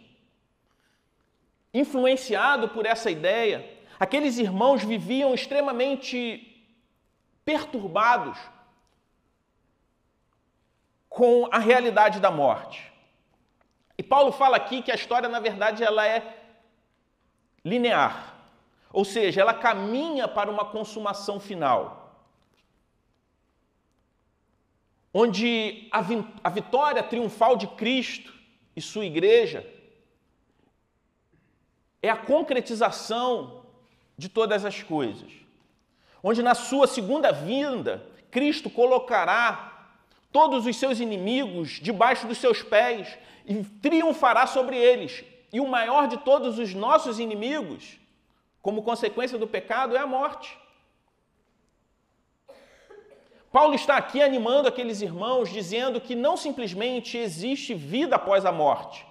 influenciado 1.72 2.70
por 2.70 2.88
essa 2.88 3.12
ideia, 3.12 3.78
aqueles 4.00 4.40
irmãos 4.40 4.84
viviam 4.84 5.36
extremamente 5.36 6.66
perturbados 7.46 8.40
com 11.08 11.48
a 11.52 11.60
realidade 11.60 12.20
da 12.20 12.32
morte. 12.32 12.91
E 14.02 14.04
Paulo 14.04 14.32
fala 14.32 14.58
aqui 14.58 14.82
que 14.82 14.92
a 14.92 14.96
história, 14.96 15.30
na 15.30 15.40
verdade, 15.40 15.84
ela 15.84 16.04
é 16.08 16.36
linear, 17.64 18.36
ou 18.92 19.06
seja, 19.06 19.42
ela 19.42 19.54
caminha 19.54 20.28
para 20.28 20.50
uma 20.50 20.66
consumação 20.66 21.40
final, 21.40 22.20
onde 25.14 25.88
a, 25.92 26.02
vi 26.02 26.28
a 26.44 26.50
vitória 26.50 27.04
triunfal 27.04 27.56
de 27.56 27.68
Cristo 27.68 28.34
e 28.76 28.82
sua 28.82 29.06
igreja 29.06 29.72
é 32.02 32.10
a 32.10 32.18
concretização 32.18 33.64
de 34.18 34.30
todas 34.30 34.66
as 34.66 34.82
coisas, 34.82 35.32
onde 36.24 36.42
na 36.42 36.56
sua 36.56 36.88
segunda 36.88 37.32
vinda, 37.32 38.04
Cristo 38.32 38.68
colocará 38.68 39.71
todos 40.32 40.66
os 40.66 40.76
seus 40.78 41.00
inimigos 41.00 41.80
debaixo 41.82 42.28
dos 42.28 42.38
seus 42.38 42.64
pés 42.64 43.18
e 43.46 43.64
triunfará 43.82 44.48
sobre 44.48 44.78
eles. 44.78 45.24
E 45.52 45.60
o 45.60 45.68
maior 45.68 46.08
de 46.08 46.18
todos 46.18 46.58
os 46.58 46.74
nossos 46.74 47.20
inimigos, 47.20 48.00
como 48.62 48.84
consequência 48.84 49.38
do 49.38 49.48
pecado, 49.48 49.96
é 49.96 50.00
a 50.00 50.08
morte. 50.08 50.58
Paulo 53.52 53.76
está 53.76 53.98
aqui 53.98 54.22
animando 54.22 54.70
aqueles 54.70 55.02
irmãos, 55.02 55.50
dizendo 55.50 56.00
que 56.00 56.16
não 56.16 56.38
simplesmente 56.38 57.18
existe 57.18 57.74
vida 57.74 58.16
após 58.16 58.46
a 58.46 58.52
morte, 58.52 59.06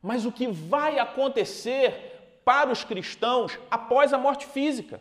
mas 0.00 0.24
o 0.24 0.30
que 0.30 0.46
vai 0.46 1.00
acontecer 1.00 2.12
para 2.44 2.70
os 2.70 2.84
cristãos 2.84 3.58
após 3.68 4.12
a 4.12 4.18
morte 4.18 4.46
física. 4.46 5.00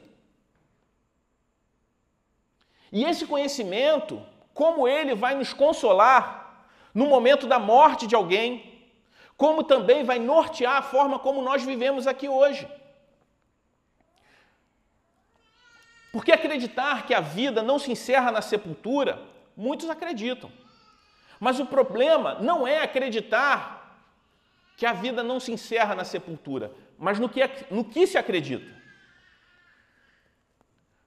E 2.92 3.04
esse 3.04 3.26
conhecimento, 3.28 4.24
como 4.54 4.88
ele 4.88 5.16
vai 5.16 5.36
nos 5.36 5.54
consolar 5.54 6.68
no 6.94 7.08
momento 7.08 7.48
da 7.48 7.58
morte 7.58 8.06
de 8.06 8.16
alguém, 8.16 8.84
como 9.36 9.64
também 9.64 10.04
vai 10.04 10.20
nortear 10.20 10.78
a 10.78 10.82
forma 10.82 11.18
como 11.20 11.42
nós 11.42 11.64
vivemos 11.64 12.08
aqui 12.08 12.30
hoje. 12.30 12.68
Porque 16.12 16.32
acreditar 16.32 17.06
que 17.06 17.14
a 17.14 17.20
vida 17.20 17.64
não 17.64 17.80
se 17.80 17.92
encerra 17.92 18.32
na 18.32 18.42
sepultura 18.42 19.34
Muitos 19.56 19.90
acreditam. 19.90 20.52
Mas 21.40 21.60
o 21.60 21.66
problema 21.66 22.36
não 22.36 22.68
é 22.68 22.82
acreditar 22.82 23.82
que 24.78 24.86
a 24.86 24.94
vida 24.94 25.22
não 25.22 25.40
se 25.40 25.52
encerra 25.52 25.94
na 25.94 26.04
sepultura, 26.04 26.72
mas 26.98 27.20
no 27.20 27.30
que, 27.30 27.42
no 27.70 27.84
que 27.84 28.08
se 28.08 28.18
acredita. 28.18 28.83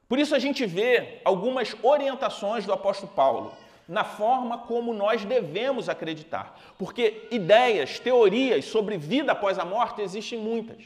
Por 0.09 0.19
isso 0.19 0.35
a 0.35 0.39
gente 0.39 0.65
vê 0.65 1.21
algumas 1.25 1.75
orientações 1.83 2.65
do 2.65 2.73
apóstolo 2.73 3.13
Paulo 3.13 3.53
na 3.89 4.05
forma 4.05 4.59
como 4.59 4.93
nós 4.93 5.25
devemos 5.25 5.89
acreditar. 5.89 6.59
Porque 6.79 7.29
ideias, 7.31 7.99
teorias 7.99 8.65
sobre 8.65 8.97
vida 8.97 9.33
após 9.33 9.59
a 9.59 9.65
morte 9.65 10.03
existem 10.03 10.39
muitas, 10.39 10.83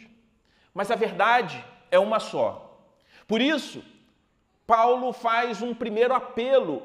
mas 0.75 0.91
a 0.91 0.97
verdade 0.97 1.63
é 1.91 1.99
uma 1.99 2.19
só. 2.19 2.79
Por 3.27 3.41
isso, 3.41 3.83
Paulo 4.67 5.13
faz 5.13 5.63
um 5.63 5.75
primeiro 5.75 6.15
apelo 6.15 6.83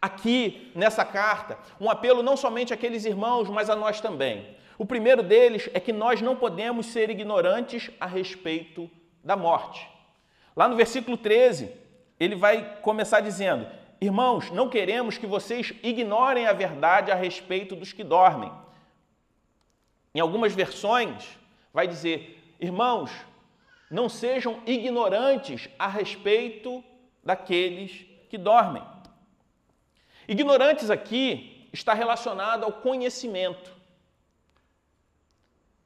aqui 0.00 0.70
nessa 0.74 1.04
carta, 1.04 1.58
um 1.80 1.90
apelo 1.90 2.22
não 2.22 2.36
somente 2.36 2.72
àqueles 2.72 3.04
irmãos, 3.04 3.48
mas 3.48 3.68
a 3.68 3.76
nós 3.76 4.00
também. 4.00 4.56
O 4.78 4.86
primeiro 4.86 5.22
deles 5.22 5.68
é 5.74 5.80
que 5.80 5.92
nós 5.92 6.22
não 6.22 6.36
podemos 6.36 6.86
ser 6.86 7.10
ignorantes 7.10 7.90
a 7.98 8.06
respeito 8.06 8.88
da 9.24 9.36
morte. 9.36 9.97
Lá 10.58 10.66
no 10.66 10.74
versículo 10.74 11.16
13, 11.16 11.72
ele 12.18 12.34
vai 12.34 12.80
começar 12.80 13.20
dizendo: 13.20 13.64
Irmãos, 14.00 14.50
não 14.50 14.68
queremos 14.68 15.16
que 15.16 15.24
vocês 15.24 15.72
ignorem 15.84 16.48
a 16.48 16.52
verdade 16.52 17.12
a 17.12 17.14
respeito 17.14 17.76
dos 17.76 17.92
que 17.92 18.02
dormem. 18.02 18.50
Em 20.12 20.18
algumas 20.18 20.52
versões, 20.52 21.38
vai 21.72 21.86
dizer: 21.86 22.56
Irmãos, 22.58 23.12
não 23.88 24.08
sejam 24.08 24.60
ignorantes 24.66 25.68
a 25.78 25.86
respeito 25.86 26.82
daqueles 27.22 28.04
que 28.28 28.36
dormem. 28.36 28.82
Ignorantes 30.26 30.90
aqui 30.90 31.68
está 31.72 31.94
relacionado 31.94 32.64
ao 32.64 32.72
conhecimento. 32.72 33.72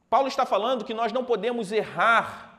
Paulo 0.09 0.29
está 0.29 0.47
falando 0.47 0.83
que 0.83 0.95
nós 0.95 1.13
não 1.13 1.27
podemos 1.27 1.73
errar 1.73 2.52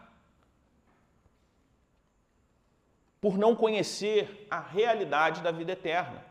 por 3.23 3.37
não 3.37 3.55
conhecer 3.55 4.45
a 4.51 4.59
realidade 4.59 5.41
da 5.41 5.49
vida 5.49 5.71
eterna. 5.71 6.25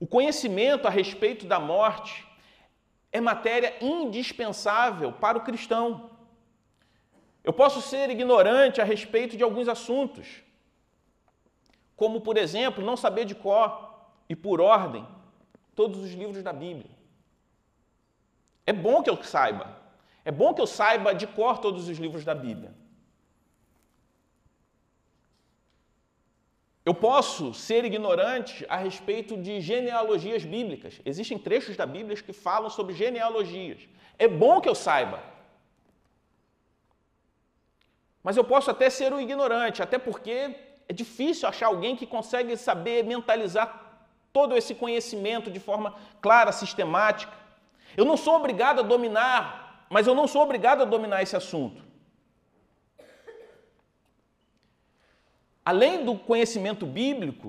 O 0.00 0.06
conhecimento 0.14 0.88
a 0.88 0.90
respeito 0.90 1.46
da 1.46 1.60
morte 1.60 2.26
é 3.12 3.20
matéria 3.20 3.76
indispensável 3.80 5.12
para 5.12 5.38
o 5.38 5.44
cristão. 5.44 6.10
Eu 7.44 7.52
posso 7.52 7.80
ser 7.80 8.10
ignorante 8.10 8.80
a 8.80 8.84
respeito 8.84 9.36
de 9.36 9.44
alguns 9.44 9.68
assuntos, 9.68 10.42
como, 11.94 12.20
por 12.20 12.36
exemplo, 12.36 12.84
não 12.84 12.96
saber 12.96 13.24
de 13.24 13.36
cor 13.36 14.10
e 14.28 14.34
por 14.34 14.60
ordem 14.60 15.06
todos 15.76 16.00
os 16.00 16.10
livros 16.10 16.42
da 16.42 16.52
Bíblia. 16.52 16.90
É 18.66 18.72
bom 18.72 19.04
que 19.04 19.10
eu 19.10 19.22
saiba, 19.22 19.78
é 20.24 20.32
bom 20.32 20.52
que 20.52 20.60
eu 20.60 20.66
saiba 20.66 21.14
de 21.14 21.28
cor 21.28 21.58
todos 21.58 21.88
os 21.88 21.96
livros 21.96 22.24
da 22.24 22.34
Bíblia. 22.34 22.74
Eu 26.90 26.94
posso 26.94 27.54
ser 27.54 27.84
ignorante 27.84 28.66
a 28.68 28.76
respeito 28.76 29.36
de 29.36 29.60
genealogias 29.60 30.44
bíblicas. 30.44 31.00
Existem 31.04 31.38
trechos 31.38 31.76
da 31.76 31.86
Bíblia 31.86 32.16
que 32.16 32.32
falam 32.32 32.68
sobre 32.68 32.94
genealogias. 32.94 33.82
É 34.18 34.26
bom 34.26 34.60
que 34.60 34.68
eu 34.68 34.74
saiba. 34.74 35.20
Mas 38.24 38.36
eu 38.36 38.42
posso 38.42 38.72
até 38.72 38.90
ser 38.90 39.12
um 39.12 39.20
ignorante, 39.20 39.80
até 39.80 39.98
porque 40.00 40.36
é 40.88 40.92
difícil 40.92 41.48
achar 41.48 41.66
alguém 41.68 41.94
que 41.94 42.08
consegue 42.08 42.56
saber 42.56 43.04
mentalizar 43.04 43.68
todo 44.32 44.56
esse 44.56 44.74
conhecimento 44.74 45.48
de 45.48 45.60
forma 45.60 45.94
clara, 46.20 46.50
sistemática. 46.50 47.32
Eu 47.96 48.04
não 48.04 48.16
sou 48.16 48.34
obrigado 48.34 48.80
a 48.80 48.82
dominar, 48.82 49.86
mas 49.88 50.08
eu 50.08 50.14
não 50.16 50.26
sou 50.26 50.42
obrigado 50.42 50.82
a 50.82 50.86
dominar 50.96 51.22
esse 51.22 51.36
assunto. 51.36 51.89
Além 55.70 56.04
do 56.06 56.14
conhecimento 56.30 56.84
bíblico, 57.00 57.48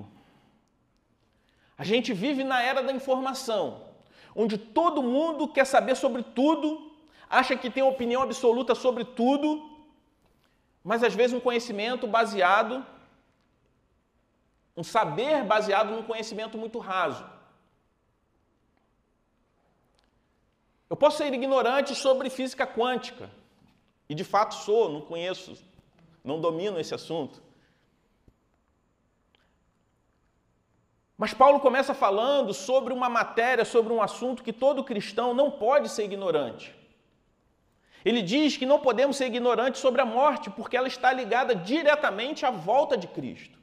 a 1.82 1.84
gente 1.92 2.10
vive 2.24 2.44
na 2.52 2.60
era 2.72 2.82
da 2.88 2.94
informação, 3.00 3.66
onde 4.42 4.56
todo 4.80 5.10
mundo 5.16 5.48
quer 5.56 5.66
saber 5.66 5.96
sobre 6.04 6.22
tudo, 6.40 6.68
acha 7.40 7.56
que 7.62 7.70
tem 7.76 7.84
opinião 7.84 8.22
absoluta 8.22 8.74
sobre 8.76 9.04
tudo, 9.22 9.50
mas 10.90 11.04
às 11.08 11.16
vezes 11.20 11.36
um 11.36 11.46
conhecimento 11.48 12.06
baseado, 12.18 12.86
um 14.78 14.84
saber 14.96 15.44
baseado 15.44 15.90
num 15.96 16.08
conhecimento 16.12 16.58
muito 16.64 16.78
raso. 16.78 17.26
Eu 20.92 20.98
posso 21.04 21.18
ser 21.18 21.34
ignorante 21.34 21.96
sobre 21.96 22.30
física 22.30 22.68
quântica, 22.68 23.28
e 24.08 24.14
de 24.14 24.26
fato 24.34 24.54
sou, 24.66 24.84
não 24.96 25.02
conheço, 25.02 25.52
não 26.24 26.40
domino 26.40 26.80
esse 26.80 26.94
assunto. 26.94 27.51
Mas 31.22 31.36
Paulo 31.36 31.60
começa 31.60 31.94
falando 31.94 32.52
sobre 32.52 32.92
uma 32.92 33.08
matéria, 33.08 33.64
sobre 33.64 33.94
um 33.94 34.02
assunto 34.02 34.42
que 34.42 34.52
todo 34.52 34.84
cristão 34.84 35.36
não 35.36 35.52
pode 35.52 35.88
ser 35.88 36.06
ignorante. 36.06 36.74
Ele 38.04 38.24
diz 38.24 38.58
que 38.58 38.66
não 38.66 38.80
podemos 38.80 39.18
ser 39.18 39.28
ignorantes 39.28 39.80
sobre 39.80 40.02
a 40.02 40.06
morte, 40.06 40.50
porque 40.50 40.76
ela 40.76 40.88
está 40.88 41.14
ligada 41.14 41.54
diretamente 41.54 42.44
à 42.44 42.50
volta 42.50 42.98
de 42.98 43.08
Cristo. 43.08 43.60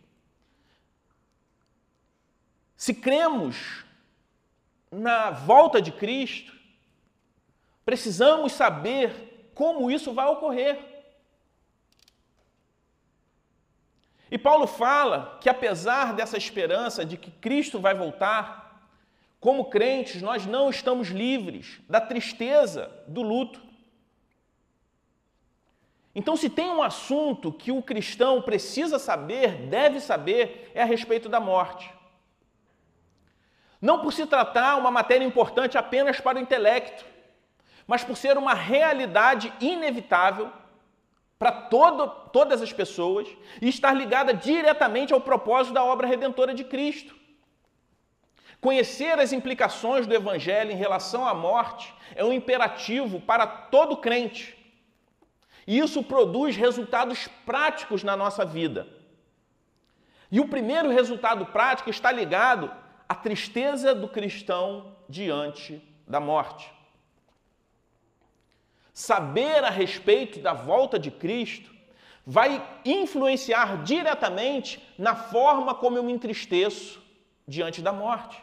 Se 2.77 2.95
cremos 2.95 3.85
na 4.89 5.33
volta 5.33 5.83
de 5.83 5.91
Cristo, 5.91 6.53
precisamos 7.85 8.53
saber 8.53 9.51
como 9.53 9.91
isso 9.91 10.13
vai 10.15 10.29
ocorrer. 10.29 10.79
E 14.31 14.37
Paulo 14.37 14.67
fala 14.67 15.39
que 15.41 15.49
apesar 15.49 16.13
dessa 16.13 16.37
esperança 16.37 17.05
de 17.05 17.17
que 17.17 17.31
Cristo 17.31 17.81
vai 17.81 17.95
voltar, 17.95 18.69
como 19.41 19.67
crentes, 19.67 20.21
nós 20.21 20.45
não 20.45 20.69
estamos 20.69 21.09
livres 21.09 21.81
da 21.89 22.01
tristeza 22.01 22.91
do 23.07 23.23
luto. 23.23 23.61
Então, 26.15 26.37
se 26.37 26.51
tem 26.51 26.69
um 26.69 26.83
assunto 26.83 27.53
que 27.53 27.71
o 27.71 27.81
cristão 27.81 28.43
precisa 28.43 28.99
saber, 28.99 29.69
deve 29.69 30.01
saber, 30.01 30.71
é 30.75 30.83
a 30.83 30.87
respeito 30.87 31.29
da 31.29 31.39
morte. 31.39 31.91
Não 33.81 34.01
por 34.01 34.13
se 34.13 34.27
tratar 34.27 34.77
uma 34.77 34.91
matéria 34.91 35.25
importante 35.25 35.79
apenas 35.79 36.21
para 36.21 36.39
o 36.39 36.41
intelecto, 36.41 37.07
mas 37.87 38.03
por 38.03 38.17
ser 38.17 38.37
uma 38.37 38.53
realidade 38.53 39.53
inevitável 39.61 40.53
para 41.39 41.53
todas 41.53 42.61
as 42.61 42.73
pessoas 42.73 43.29
e 43.63 43.69
estar 43.69 43.93
ligada 43.93 44.35
diretamente 44.35 45.13
ao 45.13 45.21
propósito 45.21 45.75
da 45.75 45.85
obra 45.85 46.07
redentora 46.07 46.53
de 46.53 46.65
Cristo. 46.65 47.15
Conhecer 48.61 49.19
as 49.21 49.33
implicações 49.33 50.05
do 50.05 50.15
Evangelho 50.15 50.73
em 50.73 50.77
relação 50.77 51.27
à 51.27 51.33
morte 51.33 51.95
é 52.17 52.25
um 52.25 52.33
imperativo 52.33 53.21
para 53.21 53.47
todo 53.47 53.97
crente. 53.99 54.57
E 55.65 55.79
isso 55.79 56.03
produz 56.03 56.57
resultados 56.57 57.29
práticos 57.47 58.03
na 58.03 58.17
nossa 58.17 58.45
vida. 58.45 58.89
E 60.33 60.41
o 60.41 60.49
primeiro 60.49 60.91
resultado 60.91 61.47
prático 61.47 61.89
está 61.89 62.11
ligado 62.11 62.71
à 63.09 63.15
tristeza 63.15 63.95
do 63.95 64.09
cristão 64.09 64.97
diante 65.09 65.81
da 66.07 66.19
morte 66.19 66.78
saber 68.99 69.63
a 69.63 69.71
respeito 69.71 70.41
da 70.41 70.53
volta 70.53 70.99
de 70.99 71.09
Cristo 71.09 71.73
vai 72.27 72.61
influenciar 72.85 73.85
diretamente 73.85 74.83
na 74.99 75.15
forma 75.15 75.73
como 75.73 75.97
eu 75.97 76.03
me 76.03 76.13
entristeço 76.13 77.01
diante 77.47 77.81
da 77.81 77.93
morte. 77.93 78.43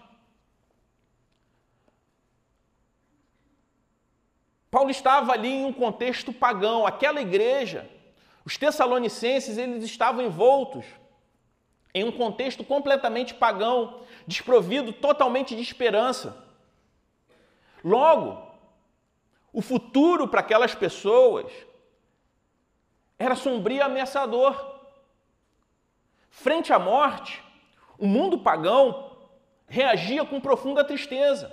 Paulo 4.72 4.90
estava 4.90 5.34
ali 5.34 5.50
em 5.50 5.66
um 5.66 5.74
contexto 5.74 6.32
pagão, 6.32 6.88
aquela 6.88 7.20
igreja, 7.20 7.90
os 8.46 8.58
tessalonicenses, 8.58 9.58
eles 9.58 9.84
estavam 9.84 10.24
envoltos 10.24 10.86
em 11.94 12.06
um 12.06 12.14
contexto 12.14 12.64
completamente 12.64 13.34
pagão, 13.34 14.00
desprovido 14.26 14.94
totalmente 14.94 15.54
de 15.54 15.62
esperança. 15.62 16.42
Logo, 17.84 18.55
o 19.56 19.62
futuro 19.62 20.28
para 20.28 20.42
aquelas 20.42 20.76
pessoas 20.76 21.50
era 23.18 23.36
sombrio 23.36 23.78
e 23.78 23.82
ameaçador. 23.82 24.54
Frente 26.30 26.74
à 26.74 26.78
morte, 26.78 27.42
o 27.98 28.06
mundo 28.06 28.40
pagão 28.40 29.16
reagia 29.66 30.26
com 30.26 30.42
profunda 30.42 30.84
tristeza. 30.84 31.50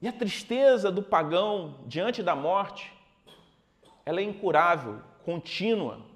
E 0.00 0.06
a 0.06 0.12
tristeza 0.12 0.92
do 0.92 1.02
pagão 1.02 1.80
diante 1.84 2.22
da 2.22 2.36
morte, 2.36 2.92
ela 4.06 4.20
é 4.20 4.22
incurável, 4.22 5.02
contínua. 5.24 6.06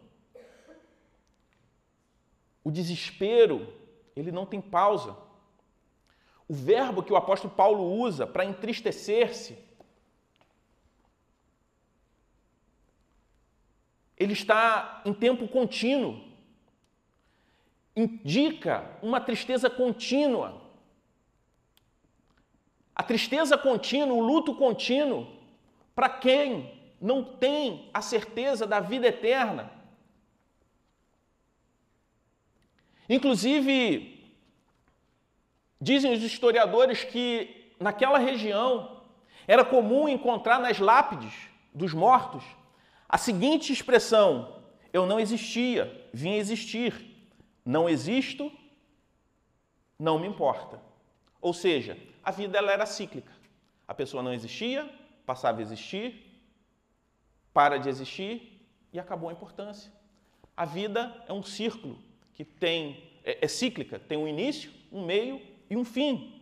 o 2.63 2.71
desespero, 2.71 3.75
ele 4.15 4.31
não 4.31 4.47
tem 4.47 4.61
pausa. 4.61 5.17
O 6.53 6.55
verbo 6.55 7.03
que 7.03 7.11
o 7.11 7.17
apóstolo 7.17 7.55
Paulo 7.55 7.83
usa 7.83 8.27
para 8.27 8.45
entristecer-se, 8.45 9.57
ele 14.19 14.35
está 14.35 15.01
em 15.07 15.15
tempo 15.15 15.49
contínuo. 15.49 16.23
Indica 17.97 18.99
uma 19.01 19.19
tristeza 19.19 19.71
contínua. 19.71 20.61
A 22.95 23.03
tristeza 23.03 23.57
contínua, 23.57 24.15
o 24.15 24.21
luto 24.21 24.55
contínuo, 24.55 25.27
para 25.95 26.11
quem 26.11 26.95
não 27.01 27.25
tem 27.25 27.89
a 27.95 28.03
certeza 28.03 28.67
da 28.67 28.79
vida 28.79 29.07
eterna. 29.07 29.73
Inclusive, 33.09 34.12
dizem 35.83 36.13
os 36.13 36.23
historiadores 36.23 37.03
que 37.03 37.75
naquela 37.81 38.19
região 38.19 39.03
era 39.49 39.65
comum 39.65 40.09
encontrar 40.09 40.61
nas 40.61 40.79
lápides 40.79 41.35
dos 41.75 41.93
mortos 41.93 42.45
a 43.09 43.19
seguinte 43.19 43.73
expressão: 43.73 44.63
Eu 44.93 45.05
não 45.05 45.19
existia, 45.19 46.09
vim 46.13 46.35
existir. 46.35 47.11
Não 47.65 47.89
existo, 47.89 48.51
não 49.99 50.19
me 50.19 50.27
importa. 50.27 50.81
Ou 51.41 51.53
seja, 51.53 51.97
a 52.23 52.31
vida 52.31 52.59
ela 52.59 52.73
era 52.73 52.87
cíclica. 52.87 53.33
A 53.87 53.95
pessoa 53.95 54.23
não 54.23 54.33
existia, 54.33 54.89
passava 55.25 55.59
a 55.59 55.63
existir, 55.63 56.43
para 57.53 57.79
de 57.79 57.89
existir 57.89 58.67
e 58.93 58.99
acabou 58.99 59.29
a 59.29 59.33
importância. 59.33 59.93
A 60.57 60.65
vida 60.65 61.25
é 61.29 61.33
um 61.33 61.43
círculo 61.43 61.99
que 62.35 62.45
tem 62.45 63.13
é, 63.25 63.45
é 63.45 63.49
cíclica, 63.49 63.99
tem 64.01 64.19
um 64.19 64.27
início, 64.27 64.73
um 64.91 65.05
meio 65.05 65.52
e 65.73 65.77
um 65.77 65.87
fim. 65.87 66.39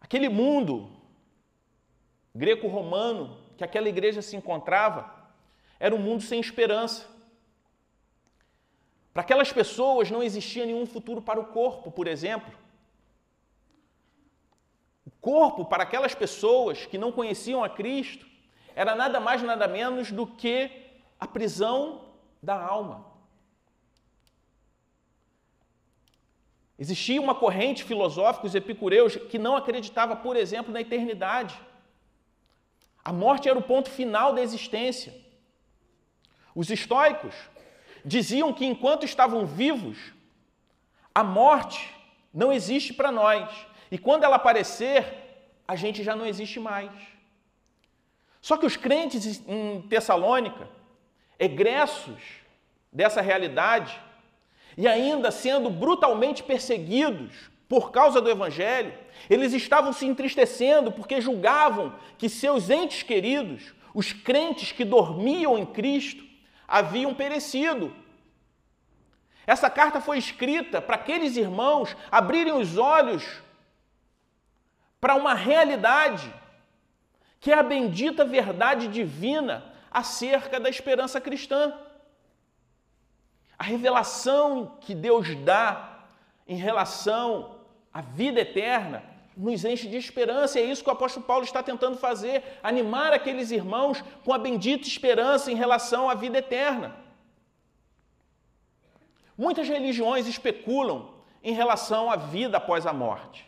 Aquele 0.00 0.30
mundo 0.30 0.90
greco-romano 2.34 3.38
que 3.58 3.62
aquela 3.62 3.88
igreja 3.88 4.22
se 4.22 4.36
encontrava 4.36 5.12
era 5.78 5.94
um 5.94 5.98
mundo 5.98 6.22
sem 6.22 6.40
esperança. 6.40 7.06
Para 9.12 9.20
aquelas 9.22 9.52
pessoas 9.52 10.10
não 10.10 10.22
existia 10.22 10.64
nenhum 10.64 10.86
futuro 10.86 11.20
para 11.20 11.38
o 11.38 11.48
corpo, 11.48 11.92
por 11.92 12.06
exemplo. 12.06 12.54
O 15.04 15.10
corpo, 15.20 15.66
para 15.66 15.82
aquelas 15.82 16.14
pessoas 16.14 16.86
que 16.86 16.96
não 16.96 17.12
conheciam 17.12 17.62
a 17.62 17.68
Cristo, 17.68 18.26
era 18.74 18.94
nada 18.94 19.20
mais, 19.20 19.42
nada 19.42 19.68
menos 19.68 20.10
do 20.10 20.26
que 20.26 20.70
a 21.20 21.28
prisão 21.28 22.00
da 22.42 22.58
alma. 22.58 23.13
Existia 26.78 27.20
uma 27.20 27.34
corrente 27.34 27.84
filosófica, 27.84 28.46
os 28.46 28.54
epicureus, 28.54 29.16
que 29.16 29.38
não 29.38 29.56
acreditava, 29.56 30.16
por 30.16 30.36
exemplo, 30.36 30.72
na 30.72 30.80
eternidade. 30.80 31.58
A 33.04 33.12
morte 33.12 33.48
era 33.48 33.58
o 33.58 33.62
ponto 33.62 33.90
final 33.90 34.32
da 34.32 34.42
existência. 34.42 35.14
Os 36.54 36.70
estoicos 36.70 37.34
diziam 38.04 38.52
que 38.52 38.64
enquanto 38.64 39.04
estavam 39.04 39.46
vivos, 39.46 39.98
a 41.14 41.22
morte 41.22 41.94
não 42.32 42.52
existe 42.52 42.92
para 42.92 43.12
nós. 43.12 43.48
E 43.90 43.98
quando 43.98 44.24
ela 44.24 44.36
aparecer, 44.36 45.04
a 45.66 45.76
gente 45.76 46.02
já 46.02 46.16
não 46.16 46.26
existe 46.26 46.58
mais. 46.58 46.90
Só 48.40 48.56
que 48.56 48.66
os 48.66 48.76
crentes 48.76 49.42
em 49.46 49.82
Tessalônica, 49.82 50.68
egressos 51.38 52.20
dessa 52.92 53.20
realidade, 53.20 53.98
e 54.76 54.88
ainda 54.88 55.30
sendo 55.30 55.70
brutalmente 55.70 56.42
perseguidos 56.42 57.50
por 57.68 57.90
causa 57.90 58.20
do 58.20 58.30
Evangelho, 58.30 58.92
eles 59.28 59.52
estavam 59.52 59.92
se 59.92 60.06
entristecendo 60.06 60.92
porque 60.92 61.20
julgavam 61.20 61.94
que 62.18 62.28
seus 62.28 62.70
entes 62.70 63.02
queridos, 63.02 63.74
os 63.94 64.12
crentes 64.12 64.72
que 64.72 64.84
dormiam 64.84 65.56
em 65.56 65.64
Cristo, 65.64 66.24
haviam 66.66 67.14
perecido. 67.14 67.94
Essa 69.46 69.68
carta 69.68 70.00
foi 70.00 70.18
escrita 70.18 70.80
para 70.80 70.96
aqueles 70.96 71.36
irmãos 71.36 71.96
abrirem 72.10 72.54
os 72.54 72.78
olhos 72.78 73.24
para 75.00 75.14
uma 75.14 75.34
realidade 75.34 76.32
que 77.44 77.52
é 77.52 77.58
a 77.58 77.62
bendita 77.62 78.24
verdade 78.24 78.88
divina 78.88 79.70
acerca 79.90 80.58
da 80.58 80.70
esperança 80.70 81.20
cristã. 81.20 81.74
A 83.58 83.64
revelação 83.64 84.76
que 84.80 84.94
Deus 84.94 85.34
dá 85.36 86.00
em 86.46 86.56
relação 86.56 87.56
à 87.92 88.00
vida 88.00 88.40
eterna 88.40 89.02
nos 89.36 89.64
enche 89.64 89.88
de 89.88 89.96
esperança, 89.96 90.58
é 90.58 90.62
isso 90.62 90.82
que 90.82 90.88
o 90.88 90.92
apóstolo 90.92 91.26
Paulo 91.26 91.44
está 91.44 91.62
tentando 91.62 91.96
fazer, 91.96 92.42
animar 92.62 93.12
aqueles 93.12 93.50
irmãos 93.50 94.02
com 94.24 94.32
a 94.32 94.38
bendita 94.38 94.86
esperança 94.86 95.50
em 95.50 95.56
relação 95.56 96.08
à 96.08 96.14
vida 96.14 96.38
eterna. 96.38 96.96
Muitas 99.36 99.68
religiões 99.68 100.28
especulam 100.28 101.14
em 101.42 101.52
relação 101.52 102.10
à 102.10 102.16
vida 102.16 102.56
após 102.56 102.86
a 102.86 102.92
morte. 102.92 103.44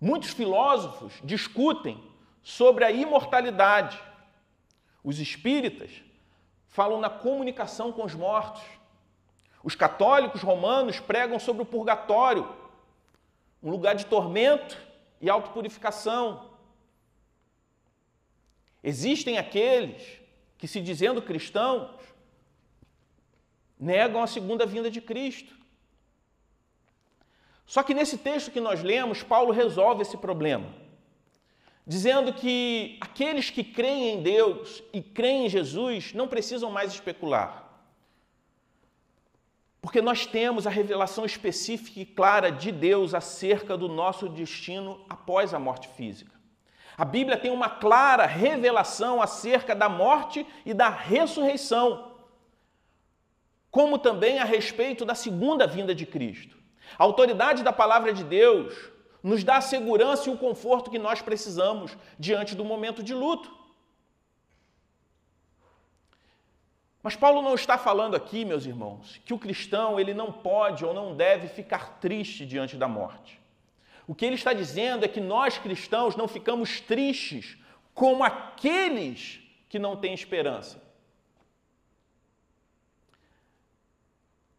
Muitos 0.00 0.30
filósofos 0.30 1.14
discutem 1.24 2.02
sobre 2.42 2.84
a 2.84 2.92
imortalidade. 2.92 3.98
Os 5.02 5.18
espíritas 5.18 5.90
falam 6.68 7.00
na 7.00 7.10
comunicação 7.10 7.92
com 7.92 8.04
os 8.04 8.14
mortos. 8.14 8.62
Os 9.62 9.74
católicos 9.74 10.42
romanos 10.42 11.00
pregam 11.00 11.38
sobre 11.38 11.62
o 11.62 11.66
purgatório, 11.66 12.48
um 13.62 13.70
lugar 13.70 13.94
de 13.94 14.06
tormento 14.06 14.76
e 15.20 15.28
autopurificação. 15.28 16.50
Existem 18.82 19.38
aqueles 19.38 20.20
que, 20.56 20.68
se 20.68 20.80
dizendo 20.80 21.20
cristãos, 21.20 21.90
negam 23.78 24.22
a 24.22 24.26
segunda 24.26 24.64
vinda 24.64 24.90
de 24.90 25.00
Cristo. 25.00 25.54
Só 27.66 27.82
que 27.82 27.92
nesse 27.92 28.16
texto 28.16 28.50
que 28.52 28.60
nós 28.60 28.82
lemos, 28.82 29.22
Paulo 29.22 29.52
resolve 29.52 30.02
esse 30.02 30.16
problema 30.16 30.85
dizendo 31.86 32.32
que 32.32 32.98
aqueles 33.00 33.48
que 33.48 33.62
creem 33.62 34.14
em 34.14 34.22
Deus 34.22 34.82
e 34.92 35.00
creem 35.00 35.46
em 35.46 35.48
Jesus 35.48 36.12
não 36.12 36.26
precisam 36.26 36.70
mais 36.70 36.92
especular. 36.92 37.64
Porque 39.80 40.02
nós 40.02 40.26
temos 40.26 40.66
a 40.66 40.70
revelação 40.70 41.24
específica 41.24 42.00
e 42.00 42.04
clara 42.04 42.50
de 42.50 42.72
Deus 42.72 43.14
acerca 43.14 43.76
do 43.76 43.88
nosso 43.88 44.28
destino 44.28 45.04
após 45.08 45.54
a 45.54 45.60
morte 45.60 45.86
física. 45.90 46.34
A 46.98 47.04
Bíblia 47.04 47.36
tem 47.36 47.52
uma 47.52 47.68
clara 47.68 48.26
revelação 48.26 49.22
acerca 49.22 49.76
da 49.76 49.88
morte 49.88 50.44
e 50.64 50.74
da 50.74 50.88
ressurreição, 50.88 52.16
como 53.70 53.96
também 53.96 54.40
a 54.40 54.44
respeito 54.44 55.04
da 55.04 55.14
segunda 55.14 55.68
vinda 55.68 55.94
de 55.94 56.04
Cristo. 56.04 56.56
A 56.98 57.04
autoridade 57.04 57.62
da 57.62 57.72
palavra 57.72 58.12
de 58.12 58.24
Deus 58.24 58.74
nos 59.26 59.42
dá 59.42 59.56
a 59.56 59.60
segurança 59.60 60.30
e 60.30 60.32
o 60.32 60.38
conforto 60.38 60.88
que 60.88 61.00
nós 61.00 61.20
precisamos 61.20 61.98
diante 62.16 62.54
do 62.54 62.64
momento 62.64 63.02
de 63.02 63.12
luto. 63.12 63.52
Mas 67.02 67.16
Paulo 67.16 67.42
não 67.42 67.56
está 67.56 67.76
falando 67.76 68.14
aqui, 68.14 68.44
meus 68.44 68.66
irmãos, 68.66 69.20
que 69.24 69.34
o 69.34 69.38
cristão 69.38 69.98
ele 69.98 70.14
não 70.14 70.30
pode 70.30 70.84
ou 70.84 70.94
não 70.94 71.16
deve 71.16 71.48
ficar 71.48 71.98
triste 71.98 72.46
diante 72.46 72.76
da 72.76 72.86
morte. 72.86 73.40
O 74.06 74.14
que 74.14 74.24
ele 74.24 74.36
está 74.36 74.52
dizendo 74.52 75.04
é 75.04 75.08
que 75.08 75.20
nós 75.20 75.58
cristãos 75.58 76.14
não 76.14 76.28
ficamos 76.28 76.80
tristes 76.80 77.58
como 77.94 78.22
aqueles 78.22 79.40
que 79.68 79.80
não 79.80 79.96
têm 79.96 80.14
esperança. 80.14 80.80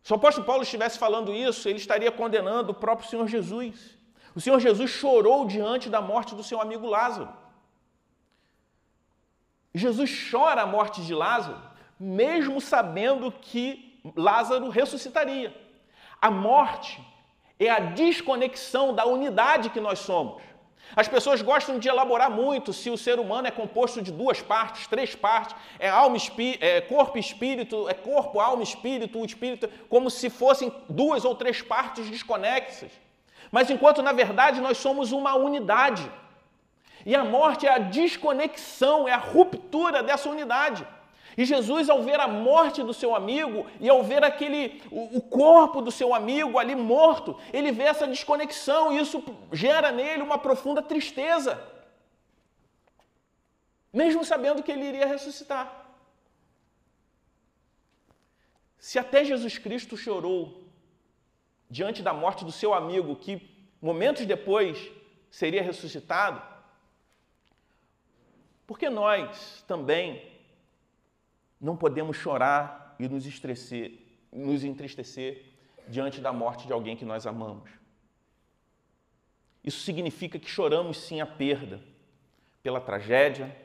Se 0.04 0.12
o 0.12 0.18
apóstolo 0.18 0.46
Paulo 0.46 0.64
estivesse 0.64 1.00
falando 1.00 1.34
isso, 1.34 1.70
ele 1.70 1.80
estaria 1.80 2.12
condenando 2.12 2.74
o 2.74 2.76
próprio 2.76 3.10
Senhor 3.10 3.30
Jesus. 3.30 3.98
O 4.38 4.40
Senhor 4.40 4.60
Jesus 4.60 4.92
chorou 4.92 5.48
diante 5.48 5.90
da 5.90 6.00
morte 6.00 6.36
do 6.36 6.44
seu 6.44 6.62
amigo 6.62 6.86
Lázaro. 6.86 7.34
Jesus 9.74 10.30
chora 10.30 10.62
a 10.62 10.66
morte 10.68 11.02
de 11.02 11.12
Lázaro, 11.12 11.60
mesmo 12.00 12.62
sabendo 12.62 13.32
que 13.32 14.00
Lázaro 14.16 14.70
ressuscitaria. 14.70 15.52
A 16.22 16.30
morte 16.30 17.04
é 17.60 17.68
a 17.68 17.80
desconexão 17.80 18.94
da 18.94 19.08
unidade 19.08 19.72
que 19.72 19.80
nós 19.80 19.98
somos. 19.98 20.44
As 20.96 21.08
pessoas 21.08 21.42
gostam 21.42 21.80
de 21.80 21.90
elaborar 21.90 22.30
muito 22.30 22.72
se 22.72 22.92
o 22.92 22.98
ser 22.98 23.20
humano 23.20 23.48
é 23.48 23.52
composto 23.52 24.04
de 24.04 24.12
duas 24.12 24.40
partes, 24.40 24.86
três 24.86 25.16
partes, 25.16 25.56
é 25.80 25.90
alma, 25.90 26.16
é 26.60 26.80
corpo 26.82 27.18
e 27.18 27.20
espírito, 27.20 27.90
é 27.90 27.96
corpo, 27.96 28.40
alma, 28.40 28.62
espírito, 28.62 29.18
o 29.18 29.26
espírito, 29.26 29.68
como 29.90 30.12
se 30.12 30.30
fossem 30.30 30.72
duas 30.88 31.26
ou 31.26 31.34
três 31.34 31.64
partes 31.64 32.08
desconexas. 32.08 33.07
Mas 33.52 33.70
enquanto 33.70 34.02
na 34.02 34.12
verdade 34.12 34.62
nós 34.62 34.78
somos 34.78 35.12
uma 35.12 35.36
unidade. 35.36 36.10
E 37.06 37.16
a 37.16 37.24
morte 37.24 37.66
é 37.66 37.74
a 37.74 37.78
desconexão, 37.78 39.08
é 39.08 39.14
a 39.14 39.18
ruptura 39.18 40.04
dessa 40.04 40.30
unidade. 40.30 40.86
E 41.38 41.46
Jesus, 41.46 41.88
ao 41.88 42.02
ver 42.02 42.20
a 42.20 42.28
morte 42.28 42.82
do 42.82 42.94
seu 42.94 43.16
amigo 43.16 43.68
e 43.80 43.88
ao 43.88 44.04
ver 44.04 44.24
aquele 44.24 44.82
o, 44.92 45.18
o, 45.18 45.22
corpo 45.22 45.82
do 45.82 45.92
seu 45.92 46.14
amigo 46.14 46.58
ali 46.58 46.76
morto, 46.76 47.40
ele 47.54 47.72
vê 47.72 47.84
essa 47.84 48.08
desconexão 48.08 48.92
e 48.92 49.00
isso 49.00 49.24
gera 49.54 49.92
nele 49.92 50.24
uma 50.24 50.40
profunda 50.40 50.82
tristeza. 50.82 51.62
Mesmo 53.94 54.26
sabendo 54.26 54.64
que 54.64 54.72
ele 54.72 54.86
iria 54.86 55.06
ressuscitar. 55.06 55.86
Se 58.80 58.98
até 58.98 59.24
Jesus 59.24 59.60
Cristo 59.60 59.96
chorou 59.96 60.67
diante 61.70 62.02
da 62.02 62.14
morte 62.14 62.46
do 62.46 62.52
seu 62.52 62.74
amigo, 62.74 63.16
que 63.16 63.50
momentos 63.82 64.26
depois 64.26 64.92
seria 65.30 65.62
ressuscitado, 65.62 66.42
porque 68.66 68.90
nós 68.90 69.64
também 69.68 70.32
não 71.60 71.76
podemos 71.76 72.18
chorar 72.18 72.96
e 73.00 73.08
nos, 73.08 73.26
nos 74.32 74.64
entristecer 74.64 75.46
diante 75.88 76.20
da 76.20 76.34
morte 76.34 76.68
de 76.68 76.74
alguém 76.74 76.96
que 76.96 77.06
nós 77.06 77.26
amamos. 77.26 77.70
Isso 79.64 79.82
significa 79.82 80.40
que 80.40 80.50
choramos 80.50 80.98
sim 80.98 81.20
a 81.20 81.26
perda, 81.26 81.82
pela 82.62 82.80
tragédia, 82.82 83.56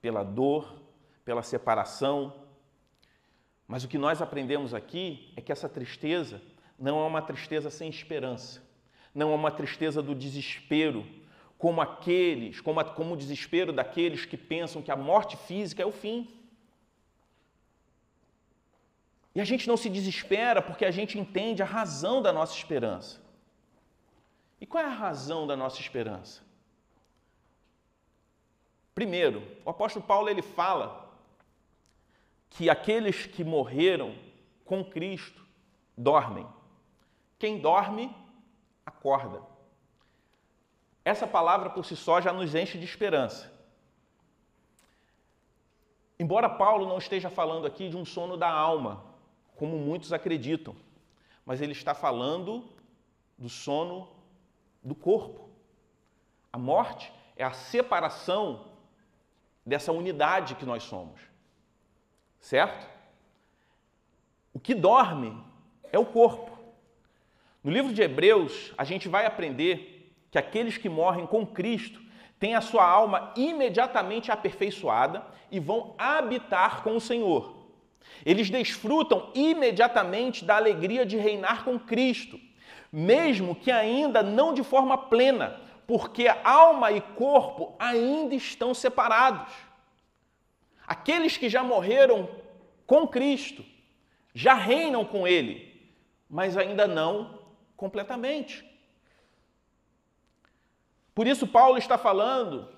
pela 0.00 0.22
dor, 0.22 0.80
pela 1.24 1.42
separação. 1.42 2.46
Mas 3.66 3.84
o 3.84 3.88
que 3.88 3.98
nós 3.98 4.20
aprendemos 4.20 4.74
aqui 4.74 5.32
é 5.36 5.40
que 5.40 5.52
essa 5.52 5.68
tristeza 5.68 6.40
não 6.80 6.98
é 6.98 7.06
uma 7.06 7.20
tristeza 7.20 7.68
sem 7.68 7.90
esperança, 7.90 8.62
não 9.14 9.32
é 9.32 9.34
uma 9.34 9.50
tristeza 9.50 10.02
do 10.02 10.14
desespero, 10.14 11.06
como 11.58 11.82
aqueles, 11.82 12.58
como, 12.58 12.80
a, 12.80 12.84
como 12.84 13.12
o 13.12 13.16
desespero 13.16 13.70
daqueles 13.70 14.24
que 14.24 14.36
pensam 14.38 14.80
que 14.80 14.90
a 14.90 14.96
morte 14.96 15.36
física 15.36 15.82
é 15.82 15.86
o 15.86 15.92
fim. 15.92 16.26
E 19.34 19.40
a 19.40 19.44
gente 19.44 19.68
não 19.68 19.76
se 19.76 19.90
desespera 19.90 20.62
porque 20.62 20.86
a 20.86 20.90
gente 20.90 21.18
entende 21.18 21.62
a 21.62 21.66
razão 21.66 22.22
da 22.22 22.32
nossa 22.32 22.56
esperança. 22.56 23.20
E 24.58 24.64
qual 24.64 24.82
é 24.82 24.86
a 24.86 24.90
razão 24.90 25.46
da 25.46 25.54
nossa 25.54 25.80
esperança? 25.80 26.42
Primeiro, 28.94 29.42
o 29.64 29.70
apóstolo 29.70 30.04
Paulo 30.04 30.30
ele 30.30 30.42
fala 30.42 31.10
que 32.48 32.70
aqueles 32.70 33.26
que 33.26 33.44
morreram 33.44 34.14
com 34.64 34.84
Cristo 34.84 35.44
dormem. 35.96 36.46
Quem 37.40 37.58
dorme, 37.58 38.14
acorda. 38.84 39.42
Essa 41.02 41.26
palavra 41.26 41.70
por 41.70 41.86
si 41.86 41.96
só 41.96 42.20
já 42.20 42.34
nos 42.34 42.54
enche 42.54 42.76
de 42.76 42.84
esperança. 42.84 43.50
Embora 46.18 46.50
Paulo 46.50 46.86
não 46.86 46.98
esteja 46.98 47.30
falando 47.30 47.66
aqui 47.66 47.88
de 47.88 47.96
um 47.96 48.04
sono 48.04 48.36
da 48.36 48.50
alma, 48.50 49.02
como 49.56 49.78
muitos 49.78 50.12
acreditam, 50.12 50.76
mas 51.46 51.62
ele 51.62 51.72
está 51.72 51.94
falando 51.94 52.68
do 53.38 53.48
sono 53.48 54.06
do 54.82 54.94
corpo. 54.94 55.48
A 56.52 56.58
morte 56.58 57.10
é 57.36 57.42
a 57.42 57.52
separação 57.52 58.66
dessa 59.64 59.92
unidade 59.92 60.56
que 60.56 60.66
nós 60.66 60.82
somos. 60.82 61.22
Certo? 62.38 62.86
O 64.52 64.60
que 64.60 64.74
dorme 64.74 65.42
é 65.90 65.98
o 65.98 66.04
corpo. 66.04 66.49
No 67.62 67.70
livro 67.70 67.92
de 67.92 68.00
Hebreus, 68.00 68.72
a 68.78 68.84
gente 68.84 69.06
vai 69.06 69.26
aprender 69.26 70.14
que 70.30 70.38
aqueles 70.38 70.78
que 70.78 70.88
morrem 70.88 71.26
com 71.26 71.46
Cristo 71.46 72.00
têm 72.38 72.54
a 72.54 72.60
sua 72.62 72.88
alma 72.88 73.34
imediatamente 73.36 74.32
aperfeiçoada 74.32 75.22
e 75.50 75.60
vão 75.60 75.94
habitar 75.98 76.82
com 76.82 76.96
o 76.96 77.00
Senhor. 77.00 77.54
Eles 78.24 78.48
desfrutam 78.48 79.30
imediatamente 79.34 80.42
da 80.42 80.56
alegria 80.56 81.04
de 81.04 81.18
reinar 81.18 81.64
com 81.64 81.78
Cristo, 81.78 82.40
mesmo 82.90 83.54
que 83.54 83.70
ainda 83.70 84.22
não 84.22 84.54
de 84.54 84.64
forma 84.64 84.96
plena, 84.96 85.60
porque 85.86 86.28
alma 86.42 86.90
e 86.92 87.00
corpo 87.02 87.74
ainda 87.78 88.34
estão 88.34 88.72
separados. 88.72 89.52
Aqueles 90.86 91.36
que 91.36 91.48
já 91.48 91.62
morreram 91.62 92.28
com 92.86 93.06
Cristo 93.06 93.62
já 94.34 94.54
reinam 94.54 95.04
com 95.04 95.26
Ele, 95.26 95.90
mas 96.28 96.56
ainda 96.56 96.86
não 96.86 97.39
completamente. 97.80 98.54
Por 101.14 101.26
isso, 101.26 101.46
Paulo 101.46 101.78
está 101.78 101.96
falando 101.96 102.68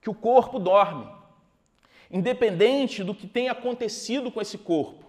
que 0.00 0.10
o 0.10 0.14
corpo 0.14 0.58
dorme 0.58 1.14
independente 2.10 3.02
do 3.02 3.14
que 3.14 3.26
tenha 3.26 3.52
acontecido 3.52 4.30
com 4.30 4.40
esse 4.40 4.58
corpo. 4.58 5.04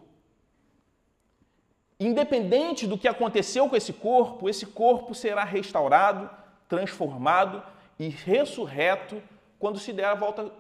Independente 2.00 2.86
do 2.86 2.98
que 2.98 3.08
aconteceu 3.08 3.68
com 3.70 3.76
esse 3.76 3.94
corpo, 3.94 4.50
esse 4.50 4.66
corpo 4.66 5.14
será 5.14 5.44
restaurado, 5.44 6.30
transformado 6.68 7.64
e 8.00 8.08
ressurreto 8.08 9.22
quando 9.60 9.80
se 9.80 9.92
der 9.94 10.06
a 10.06 10.16
volta, 10.16 10.52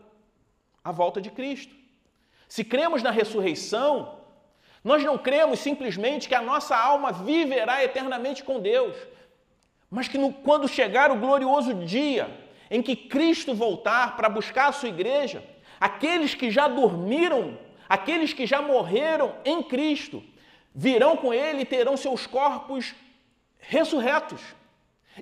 a 0.83 0.91
volta 0.91 1.21
de 1.21 1.29
Cristo. 1.29 1.75
Se 2.47 2.63
cremos 2.63 3.03
na 3.03 3.11
ressurreição, 3.11 4.16
nós 4.87 5.03
não 5.03 5.17
cremos 5.17 5.59
simplesmente 5.59 6.27
que 6.27 6.35
a 6.35 6.41
nossa 6.41 6.75
alma 6.75 7.11
viverá 7.11 7.83
eternamente 7.83 8.43
com 8.43 8.59
Deus, 8.59 8.95
mas 9.89 10.07
que 10.07 10.17
no, 10.17 10.33
quando 10.33 10.67
chegar 10.67 11.11
o 11.11 11.17
glorioso 11.17 11.73
dia 11.73 12.29
em 12.71 12.81
que 12.81 12.95
Cristo 12.95 13.53
voltar 13.53 14.15
para 14.15 14.27
buscar 14.27 14.67
a 14.67 14.71
sua 14.71 14.89
igreja, 14.89 15.43
Aqueles 15.79 16.33
que 16.33 16.49
já 16.49 16.67
dormiram, 16.67 17.57
aqueles 17.87 18.33
que 18.33 18.45
já 18.45 18.61
morreram 18.61 19.35
em 19.45 19.61
Cristo, 19.61 20.23
virão 20.73 21.15
com 21.15 21.33
ele 21.33 21.61
e 21.61 21.65
terão 21.65 21.95
seus 21.95 22.25
corpos 22.25 22.95
ressurretos. 23.59 24.41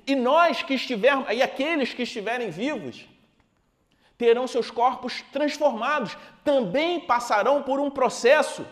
E 0.08 0.16
nós 0.16 0.64
que 0.64 0.74
estivermos, 0.74 1.28
e 1.32 1.42
aqueles 1.42 1.94
que 1.94 2.04
estiverem 2.04 2.50
vivos, 2.50 3.06
terão 4.18 4.48
seus 4.48 4.72
corpos 4.72 5.22
transformados, 5.34 6.18
também 6.44 7.02
passarão 7.02 7.62
por 7.62 7.80
um 7.80 7.90
processo 7.90 8.66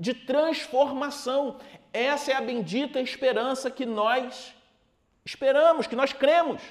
de 0.00 0.14
transformação. 0.14 1.60
Essa 1.92 2.32
é 2.32 2.34
a 2.34 2.40
bendita 2.40 2.98
esperança 3.00 3.70
que 3.70 3.84
nós 3.84 4.54
esperamos, 5.22 5.86
que 5.86 5.94
nós 5.94 6.14
cremos. 6.14 6.62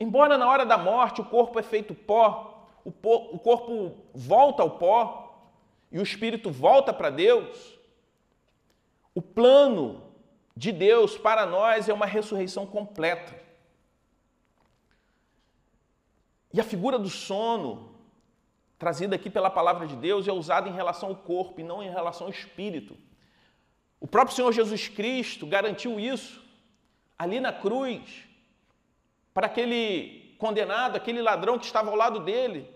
Embora 0.00 0.36
na 0.36 0.48
hora 0.48 0.66
da 0.66 0.76
morte 0.76 1.20
o 1.20 1.24
corpo 1.24 1.58
é 1.60 1.62
feito 1.62 1.94
pó, 1.94 2.68
o, 2.84 2.90
pó, 2.90 3.28
o 3.32 3.38
corpo 3.38 3.96
volta 4.12 4.62
ao 4.62 4.72
pó 4.72 5.52
e 5.92 6.00
o 6.00 6.02
espírito 6.02 6.50
volta 6.50 6.92
para 6.92 7.08
Deus, 7.08 7.78
o 9.14 9.22
plano 9.22 10.02
de 10.56 10.72
Deus 10.72 11.16
para 11.16 11.46
nós 11.46 11.88
é 11.88 11.94
uma 11.94 12.06
ressurreição 12.06 12.66
completa. 12.66 13.40
E 16.52 16.60
a 16.60 16.64
figura 16.64 16.98
do 16.98 17.08
sono, 17.08 17.95
trazida 18.78 19.16
aqui 19.16 19.30
pela 19.30 19.50
palavra 19.50 19.86
de 19.86 19.96
Deus, 19.96 20.28
é 20.28 20.32
usada 20.32 20.68
em 20.68 20.72
relação 20.72 21.10
ao 21.10 21.16
corpo 21.16 21.60
e 21.60 21.64
não 21.64 21.82
em 21.82 21.90
relação 21.90 22.26
ao 22.26 22.32
espírito. 22.32 22.96
O 24.00 24.06
próprio 24.06 24.36
Senhor 24.36 24.52
Jesus 24.52 24.88
Cristo 24.88 25.46
garantiu 25.46 25.98
isso 25.98 26.44
ali 27.18 27.40
na 27.40 27.52
cruz 27.52 28.24
para 29.32 29.46
aquele 29.46 30.34
condenado, 30.38 30.96
aquele 30.96 31.22
ladrão 31.22 31.58
que 31.58 31.64
estava 31.64 31.90
ao 31.90 31.96
lado 31.96 32.20
dele, 32.20 32.70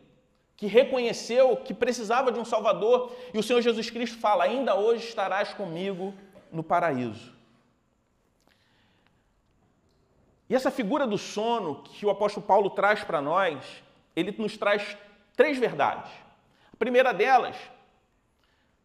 que 0.56 0.66
reconheceu 0.66 1.56
que 1.56 1.72
precisava 1.72 2.32
de 2.32 2.38
um 2.38 2.44
Salvador, 2.44 3.14
e 3.32 3.38
o 3.38 3.42
Senhor 3.42 3.60
Jesus 3.60 3.90
Cristo 3.90 4.18
fala: 4.18 4.44
Ainda 4.44 4.74
hoje 4.74 5.06
estarás 5.06 5.52
comigo 5.54 6.14
no 6.50 6.62
paraíso. 6.62 7.32
E 10.48 10.54
essa 10.54 10.70
figura 10.70 11.06
do 11.06 11.16
sono 11.16 11.82
que 11.84 12.04
o 12.04 12.10
apóstolo 12.10 12.44
Paulo 12.44 12.70
traz 12.70 13.04
para 13.04 13.22
nós, 13.22 13.64
ele 14.16 14.34
nos 14.36 14.56
traz 14.56 14.96
três 15.40 15.56
verdades. 15.56 16.12
A 16.70 16.76
primeira 16.76 17.14
delas, 17.14 17.56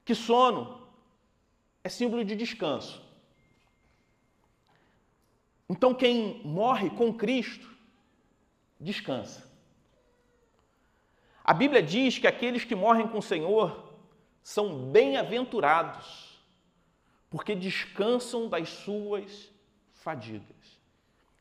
que 0.06 0.16
sono 0.16 0.88
é 1.84 1.90
símbolo 1.90 2.24
de 2.24 2.34
descanso. 2.34 3.06
Então, 5.68 5.94
quem 5.94 6.42
morre 6.46 6.90
com 6.92 7.14
Cristo, 7.14 7.70
descansa. 8.80 9.52
A 11.44 11.54
Bíblia 11.54 11.84
diz 11.84 12.18
que 12.20 12.26
aqueles 12.26 12.64
que 12.64 12.74
morrem 12.74 13.10
com 13.10 13.18
o 13.18 13.22
Senhor 13.34 13.94
são 14.42 14.90
bem-aventurados, 14.94 16.40
porque 17.30 17.54
descansam 17.54 18.48
das 18.48 18.70
suas 18.70 19.52
fadigas. 19.92 20.80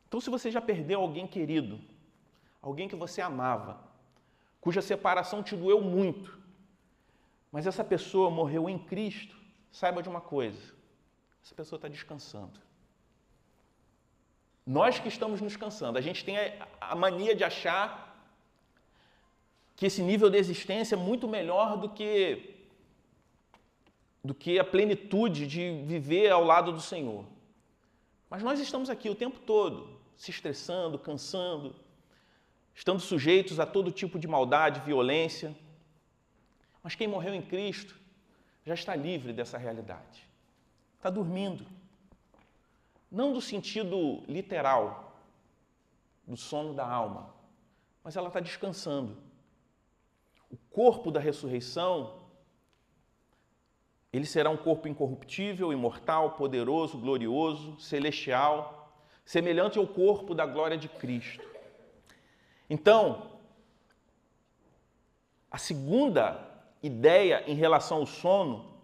Então, 0.08 0.20
se 0.20 0.28
você 0.28 0.50
já 0.50 0.60
perdeu 0.60 1.00
alguém 1.00 1.24
querido, 1.24 1.80
alguém 2.60 2.88
que 2.88 2.96
você 2.96 3.22
amava, 3.22 3.93
cuja 4.64 4.80
separação 4.80 5.42
te 5.42 5.54
doeu 5.54 5.82
muito, 5.82 6.38
mas 7.52 7.66
essa 7.66 7.84
pessoa 7.84 8.30
morreu 8.30 8.66
em 8.66 8.78
Cristo, 8.78 9.36
saiba 9.70 10.02
de 10.02 10.08
uma 10.08 10.22
coisa: 10.22 10.62
essa 11.42 11.54
pessoa 11.54 11.76
está 11.76 11.86
descansando. 11.86 12.58
Nós 14.66 14.98
que 14.98 15.08
estamos 15.08 15.42
nos 15.42 15.54
cansando, 15.54 15.98
a 15.98 16.00
gente 16.00 16.24
tem 16.24 16.36
a 16.80 16.96
mania 16.96 17.36
de 17.36 17.44
achar 17.44 17.86
que 19.76 19.84
esse 19.84 20.00
nível 20.00 20.30
de 20.30 20.38
existência 20.38 20.94
é 20.94 20.98
muito 20.98 21.28
melhor 21.28 21.76
do 21.76 21.90
que 21.90 22.50
do 24.24 24.32
que 24.32 24.58
a 24.58 24.64
plenitude 24.64 25.46
de 25.46 25.82
viver 25.84 26.30
ao 26.30 26.42
lado 26.42 26.72
do 26.72 26.80
Senhor. 26.80 27.26
Mas 28.30 28.42
nós 28.42 28.58
estamos 28.58 28.88
aqui 28.88 29.10
o 29.10 29.14
tempo 29.14 29.38
todo, 29.40 30.00
se 30.16 30.30
estressando, 30.30 30.98
cansando, 30.98 31.76
estando 32.74 33.00
sujeitos 33.00 33.60
a 33.60 33.66
todo 33.66 33.92
tipo 33.92 34.18
de 34.18 34.26
maldade, 34.26 34.80
violência. 34.80 35.54
Mas 36.82 36.94
quem 36.94 37.06
morreu 37.06 37.34
em 37.34 37.42
Cristo 37.42 37.94
já 38.64 38.74
está 38.74 38.94
livre 38.94 39.32
dessa 39.32 39.56
realidade. 39.56 40.28
Está 40.96 41.10
dormindo. 41.10 41.66
Não 43.10 43.32
do 43.32 43.40
sentido 43.40 44.22
literal, 44.26 45.16
do 46.26 46.36
sono 46.36 46.74
da 46.74 46.86
alma, 46.86 47.32
mas 48.02 48.16
ela 48.16 48.28
está 48.28 48.40
descansando. 48.40 49.16
O 50.50 50.56
corpo 50.70 51.10
da 51.10 51.20
ressurreição 51.20 52.24
ele 54.12 54.26
será 54.26 54.48
um 54.48 54.56
corpo 54.56 54.86
incorruptível, 54.86 55.72
imortal, 55.72 56.36
poderoso, 56.36 56.96
glorioso, 56.96 57.80
celestial, 57.80 58.96
semelhante 59.24 59.76
ao 59.76 59.88
corpo 59.88 60.36
da 60.36 60.46
glória 60.46 60.78
de 60.78 60.88
Cristo. 60.88 61.44
Então, 62.74 63.30
a 65.48 65.58
segunda 65.58 66.40
ideia 66.82 67.44
em 67.46 67.54
relação 67.54 67.98
ao 67.98 68.06
sono 68.06 68.82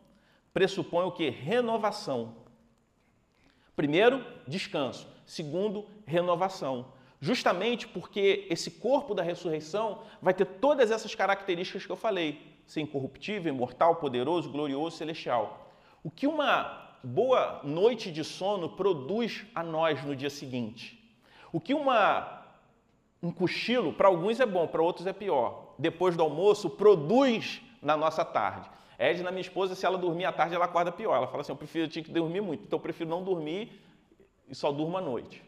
pressupõe 0.55 1.07
o 1.07 1.11
que? 1.11 1.29
Renovação. 1.29 2.37
Primeiro, 3.75 4.25
descanso. 4.47 5.09
Segundo, 5.27 5.89
renovação. 6.07 6.93
Justamente 7.21 7.89
porque 7.89 8.47
esse 8.49 8.71
corpo 8.71 9.13
da 9.13 9.25
ressurreição 9.25 10.05
vai 10.23 10.35
ter 10.35 10.45
todas 10.45 10.93
essas 10.93 11.13
características 11.17 11.85
que 11.85 11.91
eu 11.91 11.97
falei 11.97 12.41
ser 12.69 12.83
incorruptível, 12.83 13.53
imortal, 13.53 13.97
poderoso, 13.97 14.53
glorioso, 14.53 14.99
celestial. 14.99 15.75
O 16.05 16.13
que 16.13 16.29
uma 16.29 16.95
boa 17.03 17.61
noite 17.65 18.13
de 18.13 18.23
sono 18.23 18.69
produz 18.69 19.45
a 19.53 19.65
nós 19.65 20.05
no 20.05 20.15
dia 20.15 20.31
seguinte? 20.31 20.97
O 21.53 21.61
que 21.61 21.75
uma 21.75 22.40
um 23.23 23.31
cochilo, 23.31 23.93
para 23.93 24.09
alguns 24.09 24.41
é 24.41 24.47
bom, 24.47 24.67
para 24.67 24.83
outros 24.83 25.07
é 25.07 25.13
pior. 25.13 25.75
Depois 25.79 26.17
do 26.17 26.23
almoço, 26.23 26.71
produz 26.71 27.61
na 27.83 27.97
nossa 27.97 28.25
tarde. 28.25 28.71
Edna, 28.99 29.31
minha 29.31 29.41
esposa, 29.41 29.75
se 29.75 29.85
ela 29.85 29.99
dormir 29.99 30.25
à 30.25 30.33
tarde, 30.33 30.55
ela 30.55 30.65
acorda 30.65 30.91
pior. 30.91 31.17
Ela 31.17 31.27
fala 31.27 31.43
assim: 31.43 31.53
eu 31.53 31.57
prefiro, 31.57 31.85
eu 31.85 31.89
tinha 31.89 32.05
que 32.05 32.11
dormir 32.11 32.41
muito, 32.41 32.65
então 32.65 32.79
eu 32.79 32.83
prefiro 32.83 33.09
não 33.09 33.23
dormir 33.23 33.81
e 34.49 34.55
só 34.55 34.73
durmo 34.73 34.97
à 34.97 35.01
noite. 35.01 35.43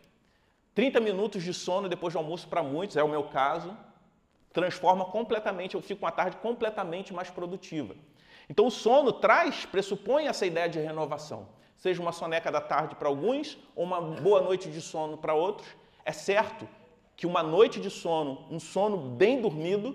30 0.74 1.00
minutos 1.00 1.42
de 1.42 1.52
sono 1.52 1.88
depois 1.88 2.14
do 2.14 2.18
almoço, 2.18 2.48
para 2.48 2.62
muitos, 2.62 2.96
é 2.96 3.02
o 3.02 3.08
meu 3.08 3.24
caso, 3.24 3.76
transforma 4.52 5.04
completamente, 5.04 5.74
eu 5.74 5.82
fico 5.82 6.00
com 6.00 6.06
a 6.06 6.11
tarde 6.11 6.37
completamente 6.38 7.12
mais 7.12 7.30
produtiva. 7.30 7.94
Então 8.48 8.66
o 8.66 8.70
sono 8.70 9.12
traz, 9.12 9.66
pressupõe 9.66 10.28
essa 10.28 10.46
ideia 10.46 10.68
de 10.68 10.78
renovação. 10.78 11.48
Seja 11.76 12.00
uma 12.00 12.12
soneca 12.12 12.50
da 12.50 12.61
tarde 12.61 12.94
para 12.94 13.08
alguns 13.08 13.58
ou 13.74 13.85
uma 13.85 14.00
boa 14.00 14.40
noite 14.40 14.70
de 14.70 14.80
sono 14.80 15.18
para 15.18 15.35
outros, 15.35 15.68
é 16.04 16.12
certo 16.12 16.66
que 17.16 17.27
uma 17.27 17.42
noite 17.42 17.81
de 17.81 17.90
sono, 17.90 18.46
um 18.51 18.59
sono 18.59 18.96
bem 18.96 19.40
dormido, 19.40 19.94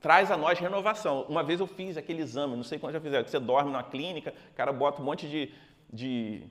traz 0.00 0.30
a 0.30 0.36
nós 0.36 0.58
renovação. 0.58 1.26
Uma 1.28 1.42
vez 1.42 1.60
eu 1.60 1.66
fiz 1.66 1.96
aquele 1.96 2.22
exame, 2.22 2.56
não 2.56 2.62
sei 2.62 2.78
quando 2.78 2.92
já 2.92 3.00
fizeram, 3.00 3.24
que 3.24 3.30
você 3.30 3.40
dorme 3.40 3.70
numa 3.70 3.82
clínica, 3.82 4.32
o 4.52 4.54
cara 4.54 4.72
bota 4.72 5.02
um 5.02 5.04
monte 5.04 5.28
de, 5.28 5.52
de 5.92 6.42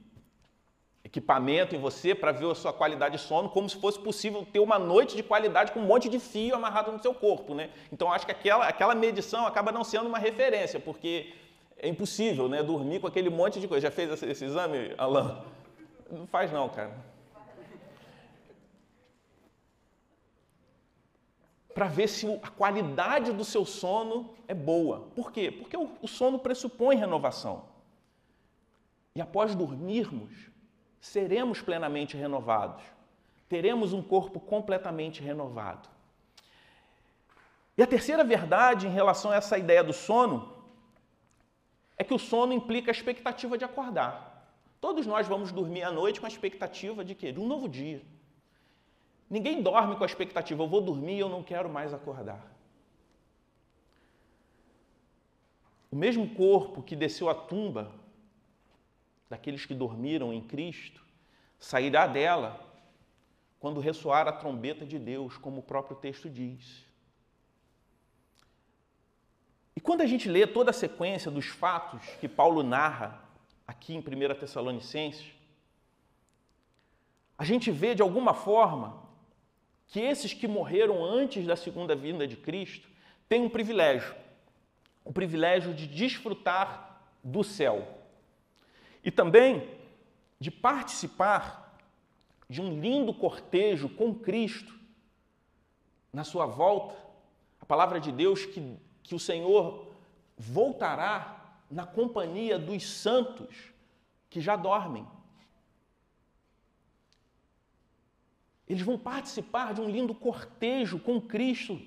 equipamento 1.03 1.75
em 1.75 1.79
você 1.79 2.13
para 2.13 2.31
ver 2.31 2.51
a 2.51 2.55
sua 2.55 2.73
qualidade 2.73 3.17
de 3.17 3.23
sono, 3.23 3.49
como 3.49 3.69
se 3.69 3.77
fosse 3.79 3.97
possível 3.97 4.45
ter 4.51 4.59
uma 4.59 4.77
noite 4.77 5.15
de 5.15 5.23
qualidade 5.23 5.71
com 5.71 5.79
um 5.79 5.85
monte 5.85 6.09
de 6.09 6.19
fio 6.19 6.55
amarrado 6.55 6.91
no 6.91 7.01
seu 7.01 7.13
corpo, 7.13 7.55
né? 7.55 7.69
Então 7.91 8.11
acho 8.11 8.25
que 8.25 8.31
aquela, 8.31 8.67
aquela 8.67 8.93
medição 8.93 9.47
acaba 9.47 9.71
não 9.71 9.83
sendo 9.83 10.07
uma 10.07 10.19
referência, 10.19 10.79
porque 10.79 11.33
é 11.77 11.87
impossível, 11.87 12.49
né? 12.49 12.61
Dormir 12.61 12.99
com 12.99 13.07
aquele 13.07 13.29
monte 13.29 13.59
de 13.59 13.67
coisa. 13.67 13.87
Já 13.87 13.91
fez 13.91 14.11
esse, 14.11 14.25
esse 14.25 14.45
exame, 14.45 14.93
Alain? 14.97 15.37
Não 16.11 16.27
faz 16.27 16.51
não, 16.51 16.67
cara. 16.67 16.91
Para 21.77 21.85
ver 21.85 22.07
se 22.07 22.25
a 22.41 22.49
qualidade 22.49 23.31
do 23.31 23.45
seu 23.45 23.63
sono 23.63 24.33
é 24.47 24.53
boa. 24.55 25.11
Por 25.15 25.31
quê? 25.31 25.51
Porque 25.51 25.77
o, 25.77 26.07
sono 26.07 26.39
pressupõe 26.39 26.95
renovação. 26.95 27.65
E 29.13 29.21
após 29.21 29.53
dormirmos, 29.53 30.33
seremos 30.99 31.61
plenamente 31.61 32.17
renovados. 32.17 32.83
Teremos 33.47 33.93
um 33.93 34.01
corpo 34.01 34.39
completamente 34.39 35.21
renovado. 35.21 35.87
E 37.77 37.83
a 37.83 37.85
terceira 37.85 38.23
verdade 38.23 38.87
em 38.87 38.91
relação 38.91 39.29
a 39.29 39.35
essa 39.35 39.55
ideia 39.55 39.83
do 39.83 39.93
sono 39.93 40.51
é 41.95 42.03
que 42.03 42.11
o 42.11 42.17
sono 42.17 42.53
implica 42.53 42.89
a 42.89 42.91
expectativa 42.91 43.55
de 43.55 43.65
acordar. 43.65 44.49
Todos 44.81 45.05
nós 45.05 45.27
vamos 45.27 45.51
dormir 45.51 45.83
à 45.83 45.91
noite 45.91 46.19
com 46.19 46.25
a 46.25 46.29
expectativa 46.29 47.05
de 47.05 47.13
quê? 47.13 47.31
De 47.31 47.39
um 47.39 47.45
novo 47.45 47.69
dia. 47.69 48.01
Ninguém 49.29 49.61
dorme 49.61 49.95
com 49.95 50.03
a 50.03 50.07
expectativa, 50.07 50.63
eu 50.63 50.67
vou 50.67 50.81
dormir 50.81 51.17
e 51.17 51.19
eu 51.19 51.29
não 51.29 51.43
quero 51.43 51.69
mais 51.69 51.93
acordar. 51.93 52.55
O 55.91 55.95
mesmo 55.95 56.33
corpo 56.35 56.81
que 56.81 56.95
desceu 56.95 57.29
à 57.29 57.35
tumba 57.35 57.91
daqueles 59.29 59.65
que 59.65 59.73
dormiram 59.73 60.33
em 60.33 60.41
Cristo, 60.41 61.03
sairá 61.59 62.07
dela 62.07 62.65
quando 63.59 63.79
ressoar 63.79 64.27
a 64.27 64.31
trombeta 64.31 64.85
de 64.85 64.99
Deus, 64.99 65.37
como 65.37 65.59
o 65.59 65.63
próprio 65.63 65.97
texto 65.97 66.29
diz. 66.29 66.85
E 69.75 69.81
quando 69.81 70.01
a 70.01 70.05
gente 70.05 70.29
lê 70.29 70.45
toda 70.47 70.71
a 70.71 70.73
sequência 70.73 71.29
dos 71.29 71.47
fatos 71.47 72.01
que 72.19 72.27
Paulo 72.27 72.63
narra 72.63 73.21
aqui 73.67 73.93
em 73.93 73.99
1 73.99 74.39
Tessalonicenses, 74.39 75.31
a 77.37 77.43
gente 77.43 77.69
vê 77.69 77.93
de 77.93 78.01
alguma 78.01 78.33
forma 78.33 79.06
que 79.87 79.99
esses 79.99 80.33
que 80.33 80.47
morreram 80.47 81.03
antes 81.03 81.45
da 81.45 81.55
segunda 81.55 81.95
vinda 81.95 82.27
de 82.27 82.35
Cristo 82.35 82.87
têm 83.27 83.43
um 83.43 83.49
privilégio, 83.49 84.13
o 85.03 85.13
privilégio 85.13 85.73
de 85.73 85.87
desfrutar 85.87 87.01
do 87.23 87.43
céu. 87.43 87.87
E 89.03 89.09
também 89.09 89.69
de 90.39 90.51
participar 90.51 91.77
de 92.49 92.61
um 92.61 92.79
lindo 92.79 93.13
cortejo 93.13 93.89
com 93.89 94.13
Cristo 94.13 94.77
na 96.11 96.23
sua 96.23 96.45
volta. 96.45 96.95
A 97.59 97.65
palavra 97.65 97.99
de 97.99 98.11
Deus 98.11 98.45
que, 98.45 98.77
que 99.03 99.15
o 99.15 99.19
Senhor 99.19 99.87
voltará 100.37 101.59
na 101.69 101.85
companhia 101.85 102.59
dos 102.59 102.85
santos 102.85 103.71
que 104.29 104.39
já 104.39 104.55
dormem. 104.55 105.05
Eles 108.67 108.81
vão 108.81 108.97
participar 108.97 109.73
de 109.73 109.81
um 109.81 109.89
lindo 109.89 110.13
cortejo 110.13 110.99
com 110.99 111.21
Cristo. 111.21 111.79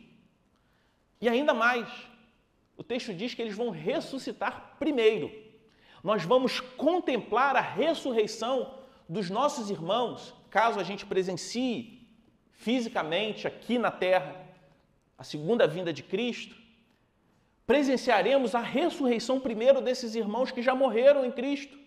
E 1.20 1.28
ainda 1.28 1.52
mais, 1.52 1.88
o 2.76 2.82
texto 2.82 3.12
diz 3.12 3.34
que 3.34 3.42
eles 3.42 3.54
vão 3.54 3.70
ressuscitar 3.70 4.76
primeiro 4.78 5.50
nós 6.02 6.24
vamos 6.24 6.60
contemplar 6.60 7.56
a 7.56 7.60
ressurreição 7.60 8.74
dos 9.08 9.28
nossos 9.28 9.70
irmãos, 9.70 10.34
caso 10.48 10.80
a 10.80 10.82
gente 10.82 11.04
presencie 11.04 12.08
fisicamente 12.52 13.46
aqui 13.46 13.78
na 13.78 13.90
terra 13.90 14.48
a 15.16 15.24
segunda 15.24 15.66
vinda 15.66 15.92
de 15.92 16.02
Cristo. 16.02 16.56
Presenciaremos 17.66 18.54
a 18.54 18.60
ressurreição 18.60 19.38
primeiro 19.38 19.80
desses 19.80 20.14
irmãos 20.14 20.50
que 20.50 20.62
já 20.62 20.74
morreram 20.74 21.24
em 21.24 21.30
Cristo. 21.30 21.78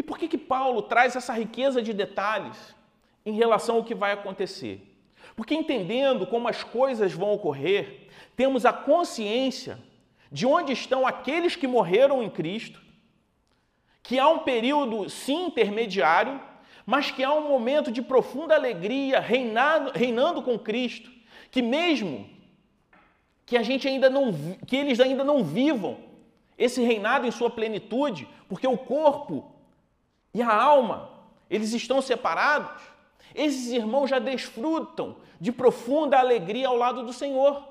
E 0.00 0.02
por 0.02 0.16
que 0.16 0.26
que 0.26 0.38
Paulo 0.38 0.80
traz 0.80 1.14
essa 1.14 1.34
riqueza 1.34 1.82
de 1.82 1.92
detalhes 1.92 2.74
em 3.22 3.32
relação 3.32 3.76
ao 3.76 3.84
que 3.84 3.94
vai 3.94 4.12
acontecer? 4.12 4.80
Porque 5.36 5.54
entendendo 5.54 6.26
como 6.26 6.48
as 6.48 6.64
coisas 6.64 7.12
vão 7.12 7.34
ocorrer, 7.34 8.08
temos 8.34 8.64
a 8.64 8.72
consciência 8.72 9.78
de 10.32 10.46
onde 10.46 10.72
estão 10.72 11.06
aqueles 11.06 11.54
que 11.54 11.66
morreram 11.66 12.22
em 12.22 12.30
Cristo, 12.30 12.80
que 14.02 14.18
há 14.18 14.26
um 14.26 14.38
período, 14.38 15.10
sim, 15.10 15.48
intermediário, 15.48 16.40
mas 16.86 17.10
que 17.10 17.22
há 17.22 17.34
um 17.34 17.46
momento 17.46 17.92
de 17.92 18.00
profunda 18.00 18.54
alegria 18.54 19.20
reinado, 19.20 19.92
reinando 19.94 20.40
com 20.40 20.58
Cristo, 20.58 21.10
que 21.50 21.60
mesmo 21.60 22.26
que 23.44 23.54
a 23.54 23.62
gente 23.62 23.86
ainda 23.86 24.08
não, 24.08 24.32
que 24.66 24.76
eles 24.76 24.98
ainda 24.98 25.22
não 25.22 25.44
vivam 25.44 25.98
esse 26.56 26.82
reinado 26.82 27.26
em 27.26 27.30
sua 27.30 27.50
plenitude, 27.50 28.26
porque 28.48 28.66
o 28.66 28.78
corpo 28.78 29.59
e 30.32 30.42
a 30.42 30.52
alma, 30.52 31.10
eles 31.48 31.72
estão 31.72 32.00
separados, 32.00 32.80
esses 33.34 33.68
irmãos 33.72 34.08
já 34.08 34.18
desfrutam 34.18 35.16
de 35.40 35.52
profunda 35.52 36.18
alegria 36.18 36.68
ao 36.68 36.76
lado 36.76 37.02
do 37.02 37.12
Senhor. 37.12 37.62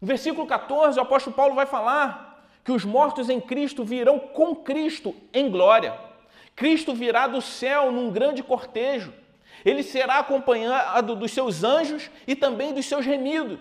No 0.00 0.06
versículo 0.06 0.46
14, 0.46 0.98
o 0.98 1.02
apóstolo 1.02 1.34
Paulo 1.34 1.54
vai 1.54 1.66
falar 1.66 2.44
que 2.64 2.72
os 2.72 2.84
mortos 2.84 3.28
em 3.28 3.40
Cristo 3.40 3.84
virão 3.84 4.18
com 4.18 4.54
Cristo 4.54 5.14
em 5.32 5.50
glória. 5.50 5.98
Cristo 6.54 6.94
virá 6.94 7.26
do 7.26 7.40
céu 7.40 7.90
num 7.90 8.10
grande 8.10 8.42
cortejo. 8.42 9.12
Ele 9.64 9.82
será 9.82 10.18
acompanhado 10.18 11.14
dos 11.14 11.32
seus 11.32 11.62
anjos 11.64 12.10
e 12.26 12.34
também 12.34 12.72
dos 12.72 12.86
seus 12.86 13.06
remidos. 13.06 13.60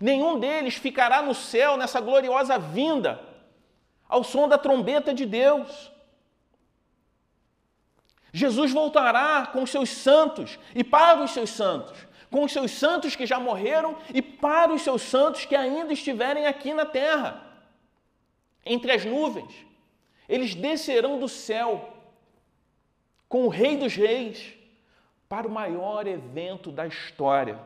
Nenhum 0.00 0.38
deles 0.38 0.74
ficará 0.74 1.22
no 1.22 1.34
céu 1.34 1.76
nessa 1.76 2.00
gloriosa 2.00 2.58
vinda, 2.58 3.20
ao 4.08 4.24
som 4.24 4.48
da 4.48 4.58
trombeta 4.58 5.12
de 5.12 5.26
Deus. 5.26 5.90
Jesus 8.32 8.72
voltará 8.72 9.46
com 9.46 9.62
os 9.62 9.70
seus 9.70 9.90
santos 9.90 10.58
e 10.74 10.84
para 10.84 11.22
os 11.22 11.32
seus 11.32 11.50
santos, 11.50 11.98
com 12.30 12.44
os 12.44 12.52
seus 12.52 12.70
santos 12.70 13.16
que 13.16 13.26
já 13.26 13.40
morreram 13.40 13.96
e 14.14 14.22
para 14.22 14.72
os 14.72 14.82
seus 14.82 15.02
santos 15.02 15.44
que 15.44 15.56
ainda 15.56 15.92
estiverem 15.92 16.46
aqui 16.46 16.72
na 16.72 16.86
terra, 16.86 17.42
entre 18.64 18.92
as 18.92 19.04
nuvens. 19.04 19.52
Eles 20.28 20.54
descerão 20.54 21.18
do 21.18 21.28
céu 21.28 21.92
com 23.28 23.44
o 23.46 23.48
Rei 23.48 23.76
dos 23.76 23.94
Reis 23.94 24.54
para 25.28 25.46
o 25.46 25.50
maior 25.50 26.06
evento 26.06 26.70
da 26.72 26.86
história, 26.86 27.58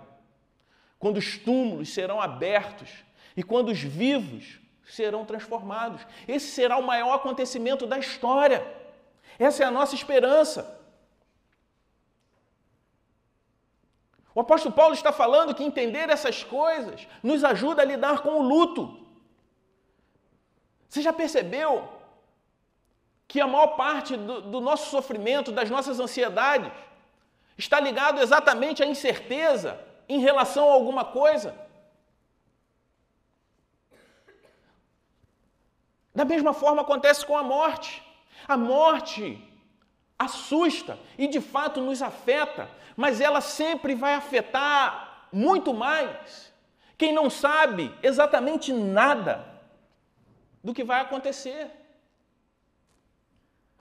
quando 0.99 1.19
os 1.19 1.39
túmulos 1.39 1.93
serão 1.93 2.21
abertos 2.21 2.91
e 3.37 3.43
quando 3.43 3.71
os 3.71 3.81
vivos 3.81 4.61
serão 4.87 5.25
transformados. 5.25 6.07
Esse 6.29 6.49
será 6.49 6.77
o 6.77 6.83
maior 6.83 7.15
acontecimento 7.15 7.87
da 7.87 7.99
história. 7.99 8.67
Essa 9.39 9.65
é 9.65 9.67
a 9.67 9.71
nossa 9.71 9.95
esperança. 9.95 10.81
O 14.35 14.41
apóstolo 14.41 14.75
Paulo 14.75 14.95
está 14.95 15.13
falando 15.13 15.55
que 15.55 15.63
entender 15.63 16.09
essas 16.11 16.43
coisas 16.43 17.07
nos 17.23 17.45
ajuda 17.45 17.83
a 17.83 17.85
lidar 17.85 18.21
com 18.21 18.41
o 18.41 18.43
luto. 18.43 19.07
Você 20.89 21.03
já 21.03 21.13
percebeu 21.13 21.89
que 23.29 23.41
a 23.41 23.47
maior 23.47 23.69
parte 23.77 24.17
do, 24.17 24.43
do 24.43 24.61
nosso 24.61 24.91
sofrimento, 24.91 25.53
das 25.53 25.71
nossas 25.71 26.01
ansiedades, 26.01 26.73
está 27.57 27.79
ligado 27.79 28.21
exatamente 28.21 28.83
à 28.83 28.87
incerteza 28.87 29.81
em 30.09 30.19
relação 30.19 30.69
a 30.69 30.73
alguma 30.73 31.05
coisa? 31.05 31.57
Da 36.15 36.25
mesma 36.25 36.53
forma 36.53 36.83
acontece 36.83 37.25
com 37.27 37.37
a 37.37 37.43
morte. 37.43 38.04
A 38.47 38.57
morte 38.57 39.43
assusta 40.19 40.99
e 41.19 41.27
de 41.27 41.41
fato 41.41 41.81
nos 41.81 42.03
afeta, 42.03 42.69
mas 42.97 43.21
ela 43.21 43.41
sempre 43.41 43.95
vai 43.95 44.15
afetar 44.15 45.29
muito 45.33 45.75
mais 45.75 46.53
quem 46.97 47.13
não 47.13 47.29
sabe 47.29 47.93
exatamente 48.03 48.73
nada 48.73 49.45
do 50.63 50.73
que 50.73 50.85
vai 50.85 51.01
acontecer. 51.01 51.71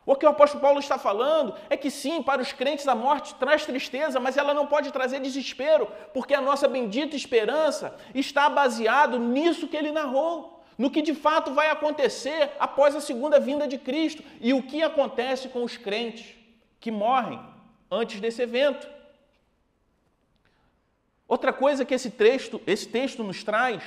O 0.05 0.15
que 0.15 0.25
o 0.25 0.29
apóstolo 0.29 0.61
Paulo 0.61 0.79
está 0.79 0.97
falando 0.97 1.55
é 1.69 1.77
que 1.77 1.89
sim, 1.89 2.21
para 2.21 2.41
os 2.41 2.51
crentes 2.51 2.87
a 2.87 2.95
morte 2.95 3.35
traz 3.35 3.65
tristeza, 3.65 4.19
mas 4.19 4.35
ela 4.35 4.53
não 4.53 4.67
pode 4.67 4.91
trazer 4.91 5.21
desespero, 5.21 5.87
porque 6.13 6.33
a 6.33 6.41
nossa 6.41 6.67
bendita 6.67 7.15
esperança 7.15 7.95
está 8.13 8.49
baseado 8.49 9.17
nisso 9.17 9.67
que 9.67 9.77
ele 9.77 9.91
narrou 9.91 10.52
no 10.77 10.89
que 10.89 11.01
de 11.01 11.13
fato 11.13 11.53
vai 11.53 11.69
acontecer 11.69 12.51
após 12.59 12.95
a 12.95 13.01
segunda 13.01 13.39
vinda 13.39 13.67
de 13.67 13.77
Cristo 13.77 14.23
e 14.41 14.53
o 14.53 14.63
que 14.63 14.81
acontece 14.81 15.49
com 15.49 15.63
os 15.63 15.77
crentes 15.77 16.35
que 16.79 16.91
morrem 16.91 17.39
antes 17.89 18.19
desse 18.19 18.41
evento. 18.41 18.87
Outra 21.27 21.53
coisa 21.53 21.85
que 21.85 21.93
esse 21.93 22.11
texto, 22.11 22.61
esse 22.67 22.87
texto 22.87 23.23
nos 23.23 23.43
traz 23.43 23.83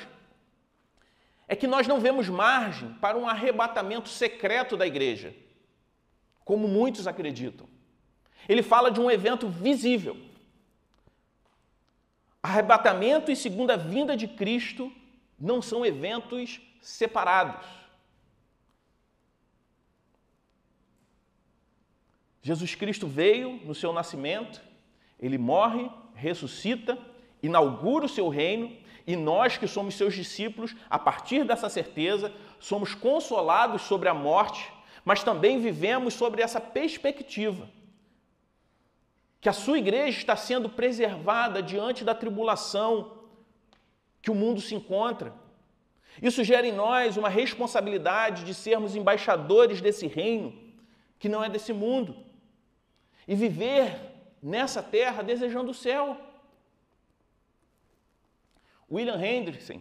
é 1.48 1.54
que 1.54 1.66
nós 1.66 1.86
não 1.86 2.00
vemos 2.00 2.28
margem 2.28 2.92
para 2.94 3.16
um 3.16 3.28
arrebatamento 3.28 4.08
secreto 4.08 4.76
da 4.76 4.86
igreja, 4.86 5.34
como 6.44 6.66
muitos 6.66 7.06
acreditam. 7.06 7.68
Ele 8.48 8.62
fala 8.62 8.90
de 8.90 9.00
um 9.00 9.10
evento 9.10 9.48
visível. 9.48 10.16
Arrebatamento 12.42 13.30
e 13.30 13.36
segunda 13.36 13.76
vinda 13.76 14.16
de 14.16 14.28
Cristo 14.28 14.92
não 15.38 15.60
são 15.60 15.84
eventos 15.84 16.60
separados. 16.80 17.66
Jesus 22.42 22.74
Cristo 22.74 23.06
veio 23.06 23.60
no 23.64 23.74
seu 23.74 23.92
nascimento, 23.92 24.62
ele 25.18 25.36
morre, 25.36 25.90
ressuscita, 26.14 26.96
inaugura 27.42 28.06
o 28.06 28.08
seu 28.08 28.28
reino 28.28 28.76
e 29.06 29.16
nós 29.16 29.56
que 29.56 29.66
somos 29.66 29.94
seus 29.94 30.14
discípulos, 30.14 30.74
a 30.88 30.98
partir 30.98 31.44
dessa 31.44 31.68
certeza, 31.68 32.32
somos 32.58 32.94
consolados 32.94 33.82
sobre 33.82 34.08
a 34.08 34.14
morte, 34.14 34.72
mas 35.04 35.24
também 35.24 35.60
vivemos 35.60 36.14
sobre 36.14 36.42
essa 36.42 36.60
perspectiva 36.60 37.68
que 39.40 39.48
a 39.48 39.52
sua 39.52 39.78
igreja 39.78 40.18
está 40.18 40.34
sendo 40.34 40.68
preservada 40.68 41.62
diante 41.62 42.02
da 42.02 42.14
tribulação 42.14 43.22
que 44.20 44.30
o 44.30 44.34
mundo 44.34 44.60
se 44.60 44.74
encontra 44.74 45.32
isso 46.22 46.42
gera 46.42 46.66
em 46.66 46.72
nós 46.72 47.16
uma 47.16 47.28
responsabilidade 47.28 48.44
de 48.44 48.54
sermos 48.54 48.96
embaixadores 48.96 49.80
desse 49.80 50.06
reino, 50.06 50.52
que 51.18 51.28
não 51.28 51.44
é 51.44 51.48
desse 51.48 51.72
mundo, 51.72 52.16
e 53.28 53.34
viver 53.34 53.98
nessa 54.42 54.82
terra 54.82 55.22
desejando 55.22 55.70
o 55.70 55.74
céu. 55.74 56.16
William 58.90 59.20
Hendrickson, 59.20 59.80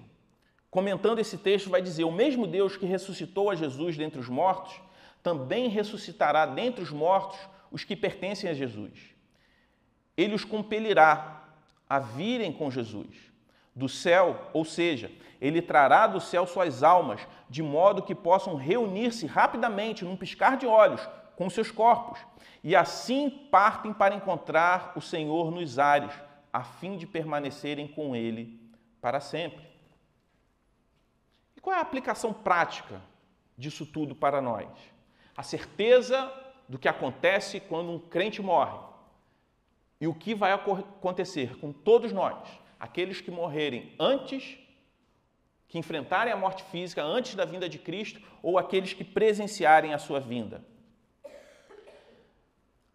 comentando 0.70 1.20
esse 1.20 1.38
texto, 1.38 1.70
vai 1.70 1.82
dizer: 1.82 2.04
O 2.04 2.12
mesmo 2.12 2.48
Deus 2.48 2.76
que 2.76 2.86
ressuscitou 2.86 3.50
a 3.50 3.56
Jesus 3.56 3.96
dentre 3.96 4.20
os 4.20 4.28
mortos, 4.28 4.82
também 5.22 5.70
ressuscitará 5.70 6.46
dentre 6.46 6.84
os 6.84 6.92
mortos 6.92 7.40
os 7.72 7.84
que 7.84 7.96
pertencem 7.96 8.50
a 8.50 8.54
Jesus. 8.54 9.16
Ele 10.18 10.34
os 10.34 10.44
compelirá 10.44 11.44
a 11.88 12.00
virem 12.00 12.52
com 12.52 12.72
Jesus 12.72 13.35
do 13.76 13.89
céu, 13.89 14.49
ou 14.53 14.63
seja, 14.63 15.11
ele 15.41 15.61
trará 15.61 16.07
do 16.07 16.21
céu 16.21 16.47
suas 16.47 16.82
almas, 16.82 17.28
de 17.49 17.61
modo 17.61 18.01
que 18.01 18.15
possam 18.15 18.55
reunir-se 18.55 19.26
rapidamente, 19.26 20.05
num 20.05 20.15
piscar 20.15 20.55
de 20.55 20.65
olhos, 20.65 21.07
com 21.36 21.49
seus 21.49 21.69
corpos, 21.69 22.19
e 22.63 22.76
assim 22.76 23.30
partem 23.30 23.93
para 23.93 24.15
encontrar 24.15 24.93
o 24.95 25.01
Senhor 25.01 25.51
nos 25.51 25.78
ares, 25.78 26.13
a 26.53 26.63
fim 26.63 26.95
de 26.95 27.05
permanecerem 27.05 27.88
com 27.88 28.15
ele 28.15 28.57
para 29.01 29.19
sempre. 29.19 29.67
E 31.57 31.59
qual 31.59 31.76
é 31.76 31.80
a 31.80 31.82
aplicação 31.82 32.32
prática 32.32 33.01
disso 33.57 33.86
tudo 33.86 34.15
para 34.15 34.41
nós? 34.41 34.69
A 35.36 35.43
certeza 35.43 36.32
do 36.67 36.80
que 36.80 36.88
acontece 36.88 37.59
quando 37.59 37.91
um 37.91 37.99
crente 37.99 38.41
morre 38.41 38.80
e 39.99 40.07
o 40.07 40.13
que 40.13 40.34
vai 40.34 40.53
acontecer 40.53 41.57
com 41.57 41.73
todos 41.73 42.13
nós 42.13 42.64
aqueles 42.80 43.21
que 43.21 43.32
morrerem 43.32 43.93
antes, 43.99 44.57
que 45.67 45.78
enfrentarem 45.80 46.34
a 46.34 46.38
morte 46.38 46.63
física 46.65 47.03
antes 47.03 47.36
da 47.36 47.45
vinda 47.45 47.67
de 47.67 47.78
Cristo, 47.78 48.21
ou 48.41 48.57
aqueles 48.57 48.93
que 48.93 49.03
presenciarem 49.03 49.93
a 49.93 49.97
sua 49.97 50.19
vinda. 50.19 50.63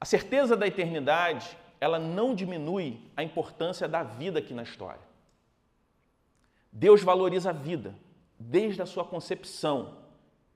A 0.01 0.05
certeza 0.05 0.57
da 0.57 0.67
eternidade, 0.67 1.57
ela 1.81 1.99
não 1.99 2.35
diminui 2.35 3.01
a 3.17 3.23
importância 3.23 3.87
da 3.87 4.03
vida 4.03 4.39
aqui 4.39 4.55
na 4.55 4.63
história. 4.63 5.03
Deus 6.73 7.03
valoriza 7.03 7.51
a 7.51 7.53
vida 7.53 7.95
desde 8.39 8.81
a 8.81 8.87
sua 8.87 9.05
concepção, 9.05 9.99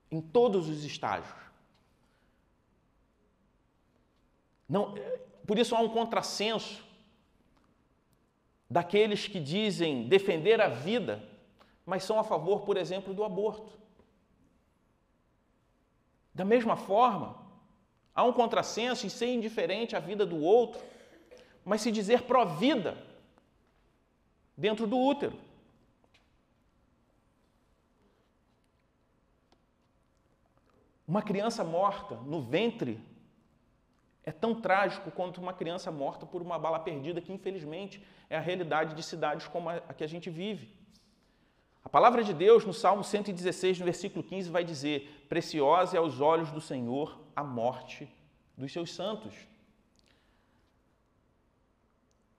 em 0.09 0.21
todos 0.21 0.69
os 0.69 0.83
estágios. 0.83 1.35
Não, 4.67 4.95
por 5.45 5.59
isso 5.59 5.75
há 5.75 5.79
um 5.79 5.89
contrassenso 5.89 6.83
daqueles 8.75 9.25
que 9.25 9.39
dizem 9.39 10.05
defender 10.05 10.59
a 10.59 10.67
vida, 10.67 11.23
mas 11.85 12.03
são 12.03 12.19
a 12.19 12.25
favor, 12.25 12.63
por 12.63 12.75
exemplo, 12.75 13.13
do 13.13 13.23
aborto. 13.23 13.79
Da 16.33 16.43
mesma 16.43 16.75
forma, 16.75 17.41
há 18.13 18.25
um 18.25 18.33
contrassenso 18.33 19.05
em 19.05 19.09
ser 19.09 19.27
indiferente 19.27 19.95
à 19.95 19.99
vida 20.01 20.25
do 20.25 20.41
outro, 20.41 20.83
mas 21.63 21.79
se 21.79 21.89
dizer 21.89 22.23
pró-vida 22.23 22.97
dentro 24.57 24.85
do 24.85 24.99
útero. 24.99 25.39
Uma 31.07 31.21
criança 31.21 31.63
morta 31.63 32.15
no 32.15 32.41
ventre 32.41 32.99
é 34.25 34.31
tão 34.31 34.55
trágico 34.59 35.11
quanto 35.11 35.39
uma 35.39 35.53
criança 35.53 35.91
morta 35.91 36.25
por 36.25 36.41
uma 36.41 36.57
bala 36.57 36.79
perdida, 36.79 37.21
que 37.21 37.31
infelizmente 37.31 38.03
é 38.29 38.35
a 38.35 38.41
realidade 38.41 38.95
de 38.95 39.03
cidades 39.03 39.47
como 39.47 39.69
a 39.69 39.79
que 39.93 40.03
a 40.03 40.07
gente 40.07 40.29
vive. 40.29 40.73
A 41.83 41.89
palavra 41.89 42.23
de 42.23 42.33
Deus, 42.33 42.65
no 42.65 42.73
Salmo 42.73 43.03
116, 43.03 43.79
no 43.79 43.85
versículo 43.85 44.23
15, 44.23 44.49
vai 44.49 44.63
dizer: 44.63 45.25
Preciosa 45.29 45.95
é 45.95 45.99
aos 45.99 46.19
olhos 46.19 46.51
do 46.51 46.59
Senhor 46.59 47.21
a 47.35 47.43
morte 47.43 48.09
dos 48.57 48.73
seus 48.73 48.91
santos. 48.91 49.35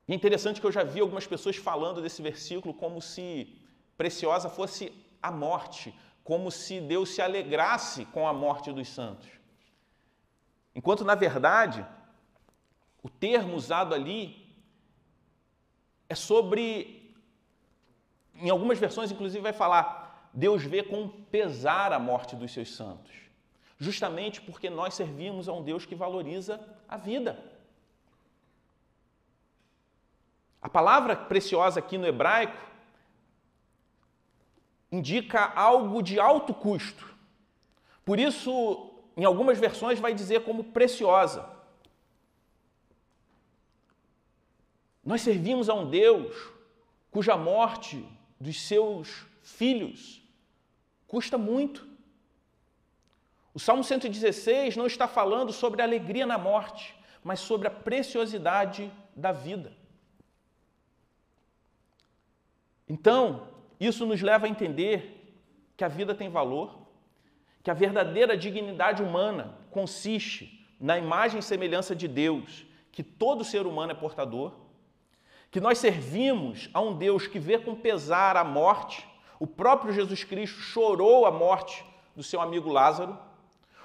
E 0.08 0.12
é 0.12 0.14
interessante 0.16 0.60
que 0.60 0.66
eu 0.66 0.72
já 0.72 0.82
vi 0.82 1.00
algumas 1.00 1.26
pessoas 1.26 1.56
falando 1.56 2.02
desse 2.02 2.20
versículo 2.20 2.74
como 2.74 3.00
se 3.00 3.56
preciosa 3.96 4.48
fosse 4.48 4.92
a 5.22 5.30
morte, 5.30 5.94
como 6.22 6.50
se 6.50 6.80
Deus 6.80 7.10
se 7.10 7.22
alegrasse 7.22 8.04
com 8.06 8.26
a 8.26 8.32
morte 8.32 8.72
dos 8.72 8.88
santos. 8.88 9.35
Enquanto, 10.76 11.06
na 11.06 11.14
verdade, 11.14 11.86
o 13.02 13.08
termo 13.08 13.56
usado 13.56 13.94
ali 13.94 14.46
é 16.06 16.14
sobre, 16.14 17.16
em 18.34 18.50
algumas 18.50 18.78
versões, 18.78 19.10
inclusive, 19.10 19.42
vai 19.42 19.54
falar: 19.54 20.28
Deus 20.34 20.62
vê 20.62 20.82
com 20.82 21.08
pesar 21.08 21.94
a 21.94 21.98
morte 21.98 22.36
dos 22.36 22.52
seus 22.52 22.76
santos, 22.76 23.14
justamente 23.78 24.42
porque 24.42 24.68
nós 24.68 24.92
servimos 24.92 25.48
a 25.48 25.52
um 25.54 25.64
Deus 25.64 25.86
que 25.86 25.94
valoriza 25.94 26.60
a 26.86 26.98
vida. 26.98 27.42
A 30.60 30.68
palavra 30.68 31.16
preciosa 31.16 31.80
aqui 31.80 31.96
no 31.96 32.06
hebraico 32.06 32.60
indica 34.92 35.42
algo 35.54 36.02
de 36.02 36.20
alto 36.20 36.52
custo. 36.52 37.16
Por 38.04 38.18
isso, 38.18 38.85
em 39.16 39.24
algumas 39.24 39.58
versões, 39.58 39.98
vai 39.98 40.12
dizer 40.12 40.44
como 40.44 40.64
preciosa. 40.64 41.48
Nós 45.04 45.22
servimos 45.22 45.68
a 45.68 45.74
um 45.74 45.88
Deus 45.88 46.36
cuja 47.10 47.36
morte 47.36 48.06
dos 48.38 48.60
seus 48.60 49.24
filhos 49.42 50.26
custa 51.06 51.38
muito. 51.38 51.86
O 53.54 53.58
Salmo 53.58 53.82
116 53.82 54.76
não 54.76 54.86
está 54.86 55.08
falando 55.08 55.52
sobre 55.52 55.80
a 55.80 55.84
alegria 55.84 56.26
na 56.26 56.36
morte, 56.36 56.94
mas 57.24 57.40
sobre 57.40 57.68
a 57.68 57.70
preciosidade 57.70 58.92
da 59.14 59.32
vida. 59.32 59.72
Então, 62.88 63.48
isso 63.80 64.04
nos 64.04 64.20
leva 64.20 64.46
a 64.46 64.48
entender 64.48 65.34
que 65.76 65.84
a 65.84 65.88
vida 65.88 66.14
tem 66.14 66.28
valor, 66.28 66.85
que 67.66 67.70
a 67.72 67.74
verdadeira 67.74 68.36
dignidade 68.36 69.02
humana 69.02 69.58
consiste 69.72 70.64
na 70.78 70.96
imagem 70.96 71.40
e 71.40 71.42
semelhança 71.42 71.96
de 71.96 72.06
Deus, 72.06 72.64
que 72.92 73.02
todo 73.02 73.42
ser 73.42 73.66
humano 73.66 73.90
é 73.90 73.94
portador 73.96 74.52
que 75.50 75.58
nós 75.58 75.78
servimos 75.78 76.70
a 76.72 76.80
um 76.80 76.96
Deus 76.96 77.26
que 77.26 77.40
vê 77.40 77.58
com 77.58 77.74
pesar 77.74 78.36
a 78.36 78.44
morte. 78.44 79.04
O 79.40 79.48
próprio 79.48 79.92
Jesus 79.92 80.22
Cristo 80.22 80.60
chorou 80.60 81.26
a 81.26 81.32
morte 81.32 81.84
do 82.14 82.22
seu 82.22 82.40
amigo 82.40 82.70
Lázaro. 82.70 83.18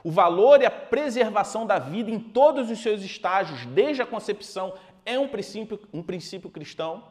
O 0.04 0.12
valor 0.12 0.62
e 0.62 0.66
a 0.68 0.70
preservação 0.70 1.66
da 1.66 1.80
vida 1.80 2.12
em 2.12 2.20
todos 2.20 2.70
os 2.70 2.84
seus 2.84 3.02
estágios, 3.02 3.66
desde 3.66 4.04
a 4.04 4.06
concepção, 4.06 4.76
é 5.04 5.18
um 5.18 5.28
princípio, 5.28 5.80
um 5.92 6.04
princípio 6.04 6.52
cristão. 6.52 7.04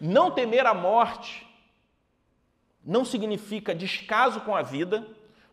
Não 0.00 0.28
temer 0.28 0.66
a 0.66 0.74
morte 0.74 1.46
não 2.84 3.04
significa 3.04 3.72
descaso 3.72 4.40
com 4.40 4.56
a 4.56 4.62
vida, 4.62 5.06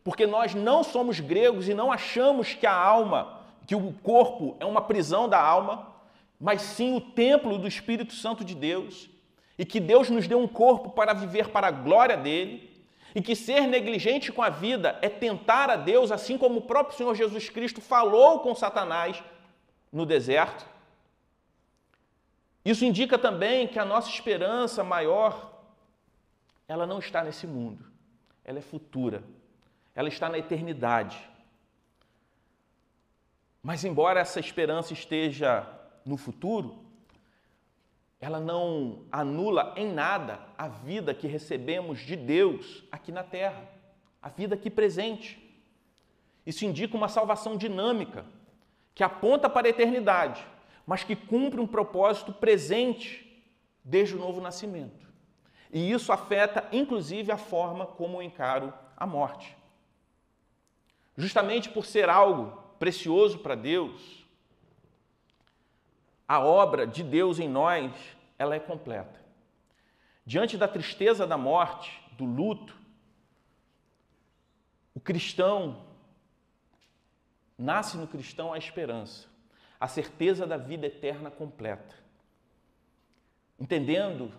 porque 0.10 0.26
nós 0.26 0.56
não 0.56 0.84
somos 0.84 1.20
gregos 1.20 1.70
e 1.70 1.74
não 1.74 1.92
achamos 1.92 2.54
que 2.54 2.66
a 2.66 2.74
alma, 2.74 3.40
que 3.68 3.76
o 3.76 3.94
corpo 4.02 4.58
é 4.60 4.66
uma 4.66 4.82
prisão 4.82 5.30
da 5.30 5.40
alma 5.40 5.90
mas 6.40 6.62
sim 6.62 6.96
o 6.96 7.02
templo 7.02 7.58
do 7.58 7.68
Espírito 7.68 8.14
Santo 8.14 8.46
de 8.46 8.56
Deus, 8.56 9.10
e 9.58 9.66
que 9.66 9.80
Deus 9.80 10.10
nos 10.10 10.26
deu 10.26 10.40
um 10.40 10.48
corpo 10.48 10.92
para 10.92 11.14
viver 11.14 11.50
para 11.50 11.68
a 11.68 11.72
glória 11.72 12.16
dele, 12.16 12.70
e 13.14 13.22
que 13.22 13.36
ser 13.36 13.68
negligente 13.68 14.32
com 14.32 14.42
a 14.42 14.50
vida 14.50 14.98
é 15.02 15.10
tentar 15.10 15.70
a 15.70 15.76
Deus, 15.76 16.12
assim 16.12 16.38
como 16.38 16.60
o 16.60 16.62
próprio 16.62 16.96
Senhor 16.96 17.14
Jesus 17.14 17.50
Cristo 17.50 17.82
falou 17.82 18.40
com 18.40 18.56
Satanás 18.56 19.22
no 19.92 20.06
deserto. 20.06 20.66
Isso 22.64 22.86
indica 22.86 23.18
também 23.18 23.68
que 23.68 23.80
a 23.80 23.84
nossa 23.84 24.10
esperança 24.10 24.84
maior, 24.84 25.52
ela 26.68 26.86
não 26.86 27.00
está 27.00 27.24
nesse 27.24 27.48
mundo, 27.48 27.84
ela 28.46 28.60
é 28.60 28.62
futura, 28.62 29.24
ela 29.96 30.08
está 30.08 30.30
na 30.30 30.38
eternidade. 30.38 31.18
Mas, 33.62 33.84
embora 33.84 34.20
essa 34.20 34.40
esperança 34.40 34.94
esteja 34.94 35.68
no 36.06 36.18
futuro, 36.18 36.86
ela 38.20 38.40
não 38.40 39.06
anula 39.12 39.74
em 39.78 39.92
nada 39.92 40.40
a 40.58 40.68
vida 40.68 41.14
que 41.14 41.28
recebemos 41.28 42.00
de 42.00 42.16
Deus 42.16 42.84
aqui 42.92 43.12
na 43.12 43.24
terra, 43.24 43.64
a 44.22 44.30
vida 44.30 44.56
aqui 44.56 44.70
presente. 44.70 45.38
Isso 46.46 46.66
indica 46.66 46.98
uma 46.98 47.08
salvação 47.08 47.56
dinâmica, 47.56 48.26
que 48.94 49.04
aponta 49.04 49.50
para 49.50 49.68
a 49.68 49.70
eternidade, 49.70 50.46
mas 50.86 51.04
que 51.04 51.16
cumpre 51.16 51.62
um 51.62 51.68
propósito 51.68 52.34
presente 52.34 53.26
desde 53.84 54.16
o 54.16 54.20
novo 54.20 54.42
nascimento. 54.42 55.08
E 55.72 55.92
isso 55.92 56.12
afeta, 56.12 56.68
inclusive, 56.72 57.32
a 57.32 57.38
forma 57.38 57.86
como 57.86 58.18
eu 58.18 58.24
encaro 58.24 58.74
a 58.98 59.06
morte. 59.06 59.56
Justamente 61.20 61.68
por 61.68 61.86
ser 61.86 62.08
algo 62.08 62.58
precioso 62.80 63.40
para 63.40 63.54
Deus, 63.54 64.26
a 66.26 66.40
obra 66.40 66.88
de 66.88 67.04
Deus 67.04 67.40
em 67.40 67.50
nós, 67.50 67.92
ela 68.38 68.56
é 68.56 68.60
completa. 68.60 69.20
Diante 70.26 70.58
da 70.58 70.66
tristeza 70.66 71.28
da 71.28 71.38
morte, 71.38 72.02
do 72.14 72.24
luto, 72.24 72.74
o 74.96 75.02
cristão 75.02 75.88
nasce 77.58 77.98
no 77.98 78.08
cristão 78.08 78.54
a 78.54 78.58
esperança, 78.58 79.28
a 79.78 79.90
certeza 79.90 80.48
da 80.48 80.56
vida 80.56 80.88
eterna 80.88 81.30
completa. 81.30 81.98
Entendendo 83.60 84.32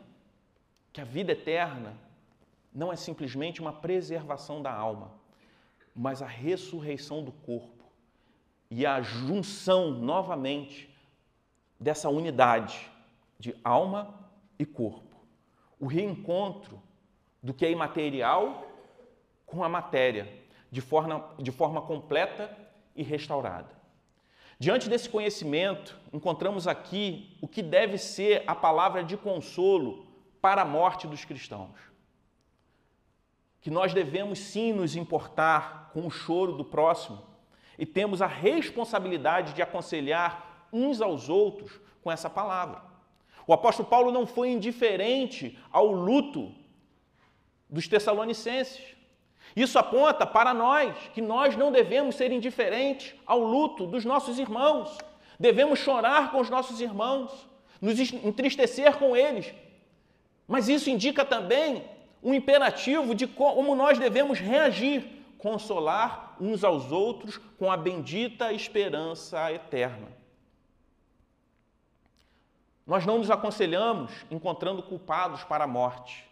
que 0.94 1.00
a 1.02 1.04
vida 1.04 1.32
eterna 1.32 1.94
não 2.72 2.90
é 2.90 2.96
simplesmente 2.96 3.60
uma 3.60 3.74
preservação 3.74 4.62
da 4.62 4.72
alma, 4.72 5.19
mas 5.94 6.22
a 6.22 6.26
ressurreição 6.26 7.22
do 7.22 7.32
corpo 7.32 7.84
e 8.70 8.86
a 8.86 9.02
junção 9.02 9.90
novamente 9.90 10.88
dessa 11.78 12.08
unidade 12.08 12.90
de 13.38 13.56
alma 13.64 14.14
e 14.58 14.64
corpo. 14.64 15.16
O 15.78 15.86
reencontro 15.86 16.80
do 17.42 17.54
que 17.54 17.64
é 17.64 17.70
imaterial 17.70 18.66
com 19.46 19.64
a 19.64 19.68
matéria, 19.68 20.28
de 20.70 20.80
forma, 20.80 21.34
de 21.38 21.50
forma 21.50 21.82
completa 21.82 22.56
e 22.94 23.02
restaurada. 23.02 23.80
Diante 24.58 24.90
desse 24.90 25.08
conhecimento, 25.08 25.98
encontramos 26.12 26.68
aqui 26.68 27.36
o 27.40 27.48
que 27.48 27.62
deve 27.62 27.96
ser 27.96 28.44
a 28.46 28.54
palavra 28.54 29.02
de 29.02 29.16
consolo 29.16 30.06
para 30.40 30.62
a 30.62 30.66
morte 30.66 31.06
dos 31.06 31.24
cristãos. 31.24 31.70
Que 33.60 33.70
nós 33.70 33.92
devemos 33.92 34.38
sim 34.38 34.72
nos 34.72 34.96
importar 34.96 35.90
com 35.92 36.06
o 36.06 36.10
choro 36.10 36.52
do 36.52 36.64
próximo 36.64 37.30
e 37.78 37.86
temos 37.86 38.20
a 38.20 38.26
responsabilidade 38.26 39.54
de 39.54 39.62
aconselhar 39.62 40.68
uns 40.70 41.00
aos 41.00 41.28
outros 41.28 41.80
com 42.02 42.12
essa 42.12 42.28
palavra. 42.28 42.82
O 43.46 43.52
apóstolo 43.54 43.88
Paulo 43.88 44.12
não 44.12 44.26
foi 44.26 44.50
indiferente 44.50 45.58
ao 45.72 45.86
luto 45.86 46.54
dos 47.68 47.88
Tessalonicenses. 47.88 48.80
Isso 49.56 49.78
aponta 49.78 50.26
para 50.26 50.52
nós 50.52 50.94
que 51.14 51.22
nós 51.22 51.56
não 51.56 51.72
devemos 51.72 52.16
ser 52.16 52.30
indiferentes 52.30 53.14
ao 53.26 53.40
luto 53.40 53.86
dos 53.86 54.04
nossos 54.04 54.38
irmãos. 54.38 54.96
Devemos 55.38 55.78
chorar 55.78 56.30
com 56.30 56.40
os 56.40 56.50
nossos 56.50 56.80
irmãos, 56.80 57.48
nos 57.80 57.98
entristecer 57.98 58.98
com 58.98 59.16
eles. 59.16 59.54
Mas 60.46 60.68
isso 60.68 60.90
indica 60.90 61.24
também 61.24 61.82
um 62.22 62.34
imperativo 62.34 63.14
de 63.14 63.26
como 63.26 63.74
nós 63.74 63.98
devemos 63.98 64.38
reagir, 64.38 65.04
consolar 65.38 66.36
uns 66.40 66.62
aos 66.64 66.92
outros 66.92 67.38
com 67.58 67.70
a 67.70 67.76
bendita 67.76 68.52
esperança 68.52 69.50
eterna. 69.52 70.08
Nós 72.86 73.06
não 73.06 73.18
nos 73.18 73.30
aconselhamos 73.30 74.10
encontrando 74.30 74.82
culpados 74.82 75.44
para 75.44 75.64
a 75.64 75.68
morte. 75.68 76.28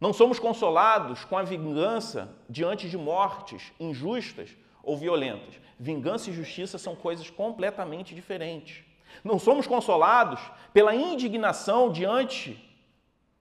Não 0.00 0.12
somos 0.12 0.38
consolados 0.38 1.24
com 1.24 1.36
a 1.36 1.42
vingança 1.42 2.32
diante 2.48 2.88
de 2.88 2.96
mortes 2.96 3.72
injustas 3.80 4.56
ou 4.82 4.96
violentas. 4.96 5.60
Vingança 5.78 6.30
e 6.30 6.32
justiça 6.32 6.78
são 6.78 6.94
coisas 6.94 7.28
completamente 7.28 8.14
diferentes. 8.14 8.84
Não 9.24 9.38
somos 9.38 9.66
consolados 9.66 10.40
pela 10.72 10.94
indignação 10.94 11.90
diante 11.90 12.64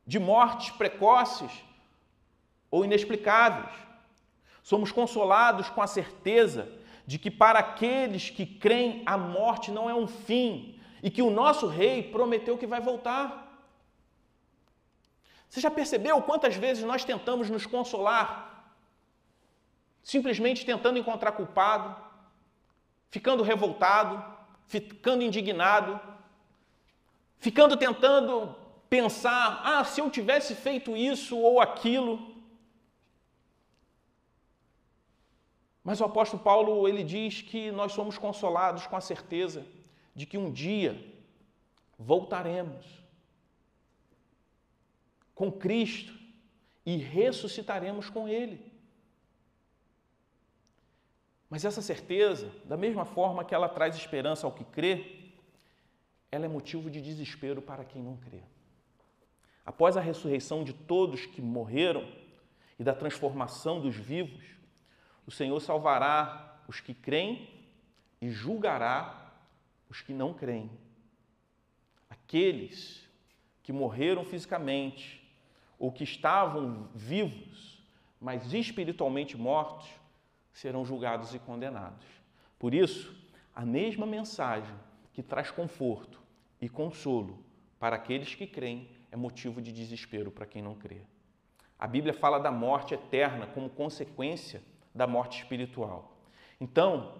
de 0.05 0.17
mortes 0.17 0.71
precoces 0.71 1.51
ou 2.69 2.85
inexplicáveis. 2.85 3.73
Somos 4.63 4.91
consolados 4.91 5.69
com 5.69 5.81
a 5.81 5.87
certeza 5.87 6.69
de 7.05 7.17
que 7.17 7.31
para 7.31 7.59
aqueles 7.59 8.29
que 8.29 8.45
creem, 8.45 9.01
a 9.05 9.17
morte 9.17 9.71
não 9.71 9.89
é 9.89 9.95
um 9.95 10.07
fim, 10.07 10.77
e 11.01 11.09
que 11.09 11.21
o 11.21 11.29
nosso 11.29 11.67
rei 11.67 12.03
prometeu 12.03 12.57
que 12.57 12.67
vai 12.67 12.81
voltar. 12.81 13.47
Você 15.49 15.61
já 15.61 15.71
percebeu 15.71 16.21
quantas 16.21 16.55
vezes 16.55 16.83
nós 16.83 17.05
tentamos 17.05 17.49
nos 17.49 17.65
consolar, 17.65 18.73
simplesmente 20.03 20.65
tentando 20.65 20.99
encontrar 20.99 21.31
culpado, 21.31 21.95
ficando 23.09 23.43
revoltado, 23.43 24.21
ficando 24.67 25.23
indignado, 25.23 25.99
ficando 27.39 27.77
tentando 27.77 28.53
pensar: 28.89 29.61
ah, 29.63 29.83
se 29.83 30.01
eu 30.01 30.09
tivesse 30.09 30.55
feito 30.55 30.95
isso 30.95 31.37
ou 31.37 31.61
aquilo. 31.61 32.36
Mas 35.87 36.01
o 36.01 36.03
apóstolo 36.03 36.43
Paulo 36.43 36.85
ele 36.85 37.01
diz 37.01 37.41
que 37.41 37.71
nós 37.71 37.93
somos 37.93 38.17
consolados 38.17 38.85
com 38.85 38.97
a 38.97 38.99
certeza 38.99 39.65
de 40.13 40.25
que 40.25 40.37
um 40.37 40.51
dia 40.51 41.01
voltaremos 41.97 42.85
com 45.33 45.49
Cristo 45.49 46.13
e 46.85 46.97
ressuscitaremos 46.97 48.09
com 48.09 48.27
Ele. 48.27 48.69
Mas 51.49 51.63
essa 51.63 51.81
certeza, 51.81 52.51
da 52.65 52.75
mesma 52.75 53.05
forma 53.05 53.45
que 53.45 53.55
ela 53.55 53.69
traz 53.69 53.95
esperança 53.95 54.45
ao 54.45 54.51
que 54.51 54.65
crê, 54.65 55.31
ela 56.29 56.43
é 56.43 56.49
motivo 56.49 56.89
de 56.89 57.01
desespero 57.01 57.61
para 57.61 57.85
quem 57.85 58.03
não 58.03 58.17
crê. 58.17 58.41
Após 59.65 59.95
a 59.95 60.01
ressurreição 60.01 60.65
de 60.65 60.73
todos 60.73 61.25
que 61.25 61.41
morreram 61.41 62.05
e 62.77 62.83
da 62.83 62.93
transformação 62.93 63.79
dos 63.79 63.95
vivos, 63.95 64.56
o 65.27 65.31
Senhor 65.31 65.59
salvará 65.59 66.57
os 66.69 66.79
que 66.79 66.93
creem 66.93 67.49
e 68.21 68.29
julgará 68.29 69.29
os 69.89 70.01
que 70.01 70.13
não 70.13 70.33
creem. 70.33 70.71
Aqueles 72.09 73.05
que 73.61 73.73
morreram 73.73 74.23
fisicamente 74.23 75.21
ou 75.77 75.91
que 75.91 76.05
estavam 76.05 76.89
vivos, 76.95 77.83
mas 78.19 78.53
espiritualmente 78.53 79.37
mortos, 79.37 79.87
serão 80.53 80.85
julgados 80.85 81.35
e 81.35 81.39
condenados. 81.39 82.07
Por 82.57 82.73
isso, 82.73 83.15
a 83.53 83.65
mesma 83.65 84.05
mensagem 84.05 84.73
que 85.13 85.21
traz 85.21 85.51
conforto 85.51 86.19
e 86.59 86.69
consolo 86.69 87.43
para 87.77 87.97
aqueles 87.97 88.33
que 88.33 88.47
creem 88.47 88.89
é 89.11 89.15
motivo 89.15 89.61
de 89.61 89.71
desespero 89.71 90.31
para 90.31 90.45
quem 90.45 90.61
não 90.61 90.73
crê. 90.73 91.01
A 91.77 91.85
Bíblia 91.85 92.13
fala 92.13 92.39
da 92.39 92.49
morte 92.49 92.93
eterna 92.93 93.45
como 93.45 93.69
consequência 93.69 94.63
da 94.97 95.07
morte 95.07 95.41
espiritual. 95.41 96.17
Então, 96.59 97.15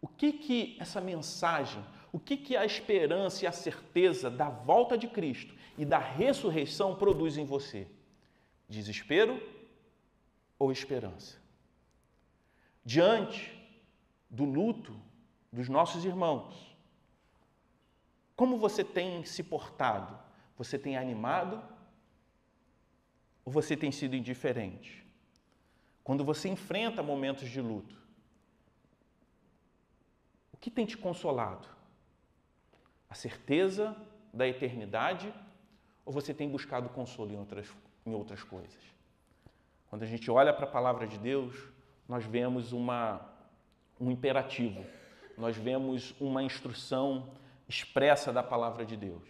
o 0.00 0.06
que 0.06 0.32
que 0.32 0.76
essa 0.78 1.00
mensagem, 1.00 1.84
o 2.12 2.18
que 2.18 2.36
que 2.36 2.56
a 2.56 2.64
esperança 2.64 3.44
e 3.44 3.48
a 3.48 3.52
certeza 3.52 4.30
da 4.30 4.48
volta 4.48 4.96
de 4.96 5.08
Cristo 5.08 5.54
e 5.76 5.84
da 5.84 5.98
ressurreição 5.98 6.94
produz 6.94 7.36
em 7.36 7.44
você? 7.44 7.88
Desespero 8.68 9.42
ou 10.58 10.70
esperança? 10.70 11.36
Diante 12.84 13.52
do 14.30 14.44
luto 14.44 14.94
dos 15.52 15.68
nossos 15.68 16.04
irmãos, 16.04 16.76
como 18.36 18.56
você 18.56 18.84
tem 18.84 19.24
se 19.24 19.42
portado? 19.42 20.16
Você 20.56 20.78
tem 20.78 20.96
animado 20.96 21.60
ou 23.44 23.52
você 23.52 23.76
tem 23.76 23.90
sido 23.90 24.14
indiferente? 24.14 25.07
Quando 26.08 26.24
você 26.24 26.48
enfrenta 26.48 27.02
momentos 27.02 27.50
de 27.50 27.60
luto, 27.60 27.94
o 30.50 30.56
que 30.56 30.70
tem 30.70 30.86
te 30.86 30.96
consolado? 30.96 31.68
A 33.10 33.14
certeza 33.14 33.94
da 34.32 34.48
eternidade 34.48 35.30
ou 36.06 36.12
você 36.14 36.32
tem 36.32 36.48
buscado 36.48 36.88
consolo 36.88 37.32
em 37.32 37.36
outras, 37.36 37.68
em 38.06 38.14
outras 38.14 38.42
coisas? 38.42 38.82
Quando 39.90 40.02
a 40.02 40.06
gente 40.06 40.30
olha 40.30 40.50
para 40.50 40.64
a 40.64 40.70
palavra 40.70 41.06
de 41.06 41.18
Deus, 41.18 41.54
nós 42.08 42.24
vemos 42.24 42.72
uma, 42.72 43.20
um 44.00 44.10
imperativo, 44.10 44.86
nós 45.36 45.58
vemos 45.58 46.14
uma 46.18 46.42
instrução 46.42 47.34
expressa 47.68 48.32
da 48.32 48.42
palavra 48.42 48.86
de 48.86 48.96
Deus, 48.96 49.28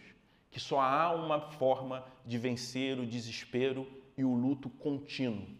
que 0.49 0.61
só 0.61 0.79
há 0.79 1.13
uma 1.13 1.41
forma 1.41 2.05
de 2.25 2.37
vencer 2.37 2.97
o 2.97 3.05
desespero 3.05 3.85
e 4.17 4.23
o 4.23 4.33
luto 4.33 4.69
contínuo. 4.69 5.58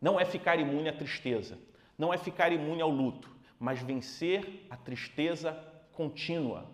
Não 0.00 0.20
é 0.20 0.24
ficar 0.24 0.58
imune 0.58 0.88
à 0.88 0.92
tristeza, 0.92 1.58
não 1.96 2.12
é 2.12 2.18
ficar 2.18 2.52
imune 2.52 2.82
ao 2.82 2.90
luto, 2.90 3.34
mas 3.58 3.80
vencer 3.80 4.66
a 4.68 4.76
tristeza 4.76 5.52
contínua. 5.92 6.70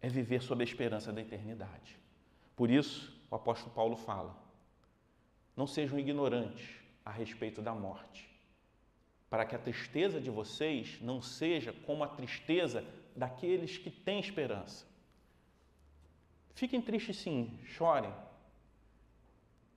É 0.00 0.08
viver 0.08 0.42
sob 0.42 0.62
a 0.62 0.64
esperança 0.64 1.12
da 1.12 1.20
eternidade. 1.20 1.98
Por 2.56 2.70
isso, 2.70 3.20
o 3.30 3.34
apóstolo 3.34 3.74
Paulo 3.74 3.96
fala: 3.96 4.36
não 5.56 5.66
sejam 5.66 5.98
ignorantes 5.98 6.76
a 7.04 7.10
respeito 7.10 7.60
da 7.60 7.74
morte, 7.74 8.28
para 9.28 9.44
que 9.44 9.56
a 9.56 9.58
tristeza 9.58 10.20
de 10.20 10.30
vocês 10.30 11.00
não 11.00 11.20
seja 11.20 11.72
como 11.72 12.04
a 12.04 12.08
tristeza 12.08 12.84
daqueles 13.16 13.76
que 13.76 13.90
têm 13.90 14.20
esperança. 14.20 14.86
Fiquem 16.54 16.80
tristes 16.80 17.16
sim, 17.16 17.58
chorem, 17.64 18.12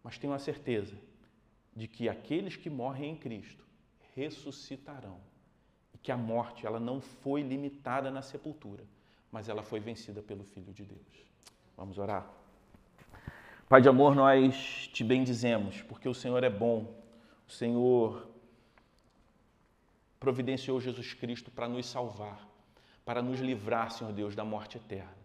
mas 0.04 0.18
tenham 0.18 0.36
a 0.36 0.40
certeza 0.40 0.96
de 1.76 1.88
que 1.88 2.08
aqueles 2.08 2.56
que 2.56 2.70
morrem 2.70 3.12
em 3.12 3.16
Cristo 3.16 3.66
ressuscitarão 4.16 5.20
e 5.94 5.98
que 5.98 6.12
a 6.12 6.18
morte 6.18 6.66
ela 6.66 6.80
não 6.80 7.02
foi 7.02 7.42
limitada 7.42 8.10
na 8.10 8.22
sepultura, 8.22 8.84
mas 9.32 9.50
ela 9.50 9.62
foi 9.62 9.80
vencida 9.80 10.22
pelo 10.22 10.44
Filho 10.44 10.72
de 10.74 10.86
Deus. 10.86 11.26
Vamos 11.76 11.98
orar. 11.98 12.32
Pai 13.68 13.82
de 13.82 13.90
amor, 13.90 14.16
nós 14.16 14.88
te 14.94 15.04
bendizemos, 15.04 15.82
porque 15.82 16.08
o 16.08 16.14
Senhor 16.14 16.44
é 16.44 16.50
bom. 16.50 16.96
O 17.48 17.52
Senhor 17.52 18.30
providenciou 20.20 20.80
Jesus 20.80 21.14
Cristo 21.14 21.52
para 21.52 21.68
nos 21.68 21.86
salvar, 21.86 22.48
para 23.04 23.22
nos 23.22 23.40
livrar, 23.40 23.92
Senhor 23.92 24.14
Deus, 24.14 24.36
da 24.36 24.46
morte 24.46 24.78
eterna. 24.78 25.18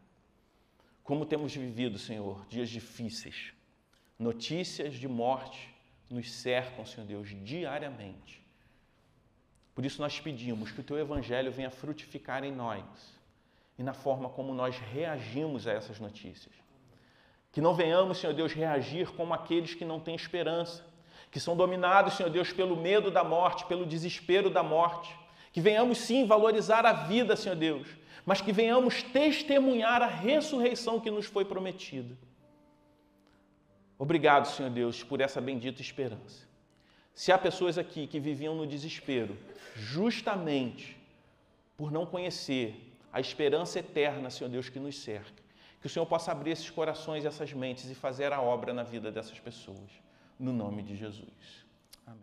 Como 1.04 1.24
temos 1.24 1.54
vivido, 1.54 1.98
Senhor, 1.98 2.44
dias 2.48 2.68
difíceis. 2.68 3.52
Notícias 4.18 4.94
de 4.94 5.06
morte 5.06 5.74
nos 6.10 6.30
cercam, 6.32 6.84
Senhor 6.84 7.06
Deus, 7.06 7.28
diariamente. 7.44 8.42
Por 9.74 9.84
isso 9.84 10.02
nós 10.02 10.18
pedimos 10.20 10.70
que 10.70 10.80
o 10.80 10.84
teu 10.84 10.98
evangelho 10.98 11.52
venha 11.52 11.70
frutificar 11.70 12.44
em 12.44 12.52
nós 12.52 12.84
e 13.78 13.82
na 13.82 13.94
forma 13.94 14.28
como 14.28 14.52
nós 14.52 14.76
reagimos 14.76 15.66
a 15.66 15.72
essas 15.72 15.98
notícias. 15.98 16.54
Que 17.52 17.60
não 17.60 17.74
venhamos, 17.74 18.18
Senhor 18.18 18.34
Deus, 18.34 18.52
reagir 18.52 19.10
como 19.12 19.32
aqueles 19.32 19.74
que 19.74 19.84
não 19.84 19.98
têm 19.98 20.14
esperança, 20.14 20.84
que 21.30 21.40
são 21.40 21.56
dominados, 21.56 22.14
Senhor 22.14 22.28
Deus, 22.28 22.52
pelo 22.52 22.76
medo 22.76 23.10
da 23.10 23.24
morte, 23.24 23.64
pelo 23.66 23.86
desespero 23.86 24.50
da 24.50 24.62
morte. 24.62 25.16
Que 25.52 25.60
venhamos 25.60 25.98
sim 25.98 26.26
valorizar 26.26 26.84
a 26.84 26.92
vida, 26.92 27.34
Senhor 27.36 27.56
Deus, 27.56 27.88
mas 28.26 28.40
que 28.40 28.52
venhamos 28.52 29.02
testemunhar 29.02 30.02
a 30.02 30.06
ressurreição 30.06 31.00
que 31.00 31.10
nos 31.10 31.26
foi 31.26 31.44
prometida. 31.44 32.16
Obrigado, 34.00 34.46
Senhor 34.46 34.70
Deus, 34.70 35.04
por 35.04 35.20
essa 35.20 35.42
bendita 35.42 35.82
esperança. 35.82 36.48
Se 37.14 37.30
há 37.30 37.36
pessoas 37.36 37.76
aqui 37.76 38.06
que 38.06 38.18
viviam 38.18 38.54
no 38.54 38.66
desespero, 38.66 39.36
justamente 39.76 40.96
por 41.76 41.92
não 41.92 42.06
conhecer 42.06 42.96
a 43.12 43.20
esperança 43.20 43.78
eterna, 43.78 44.30
Senhor 44.30 44.48
Deus, 44.48 44.70
que 44.70 44.80
nos 44.80 44.98
cerca, 44.98 45.42
que 45.82 45.86
o 45.86 45.90
Senhor 45.90 46.06
possa 46.06 46.32
abrir 46.32 46.52
esses 46.52 46.70
corações 46.70 47.24
e 47.24 47.26
essas 47.26 47.52
mentes 47.52 47.90
e 47.90 47.94
fazer 47.94 48.32
a 48.32 48.40
obra 48.40 48.72
na 48.72 48.82
vida 48.82 49.12
dessas 49.12 49.38
pessoas. 49.38 49.90
No 50.38 50.50
nome 50.50 50.82
de 50.82 50.96
Jesus. 50.96 51.66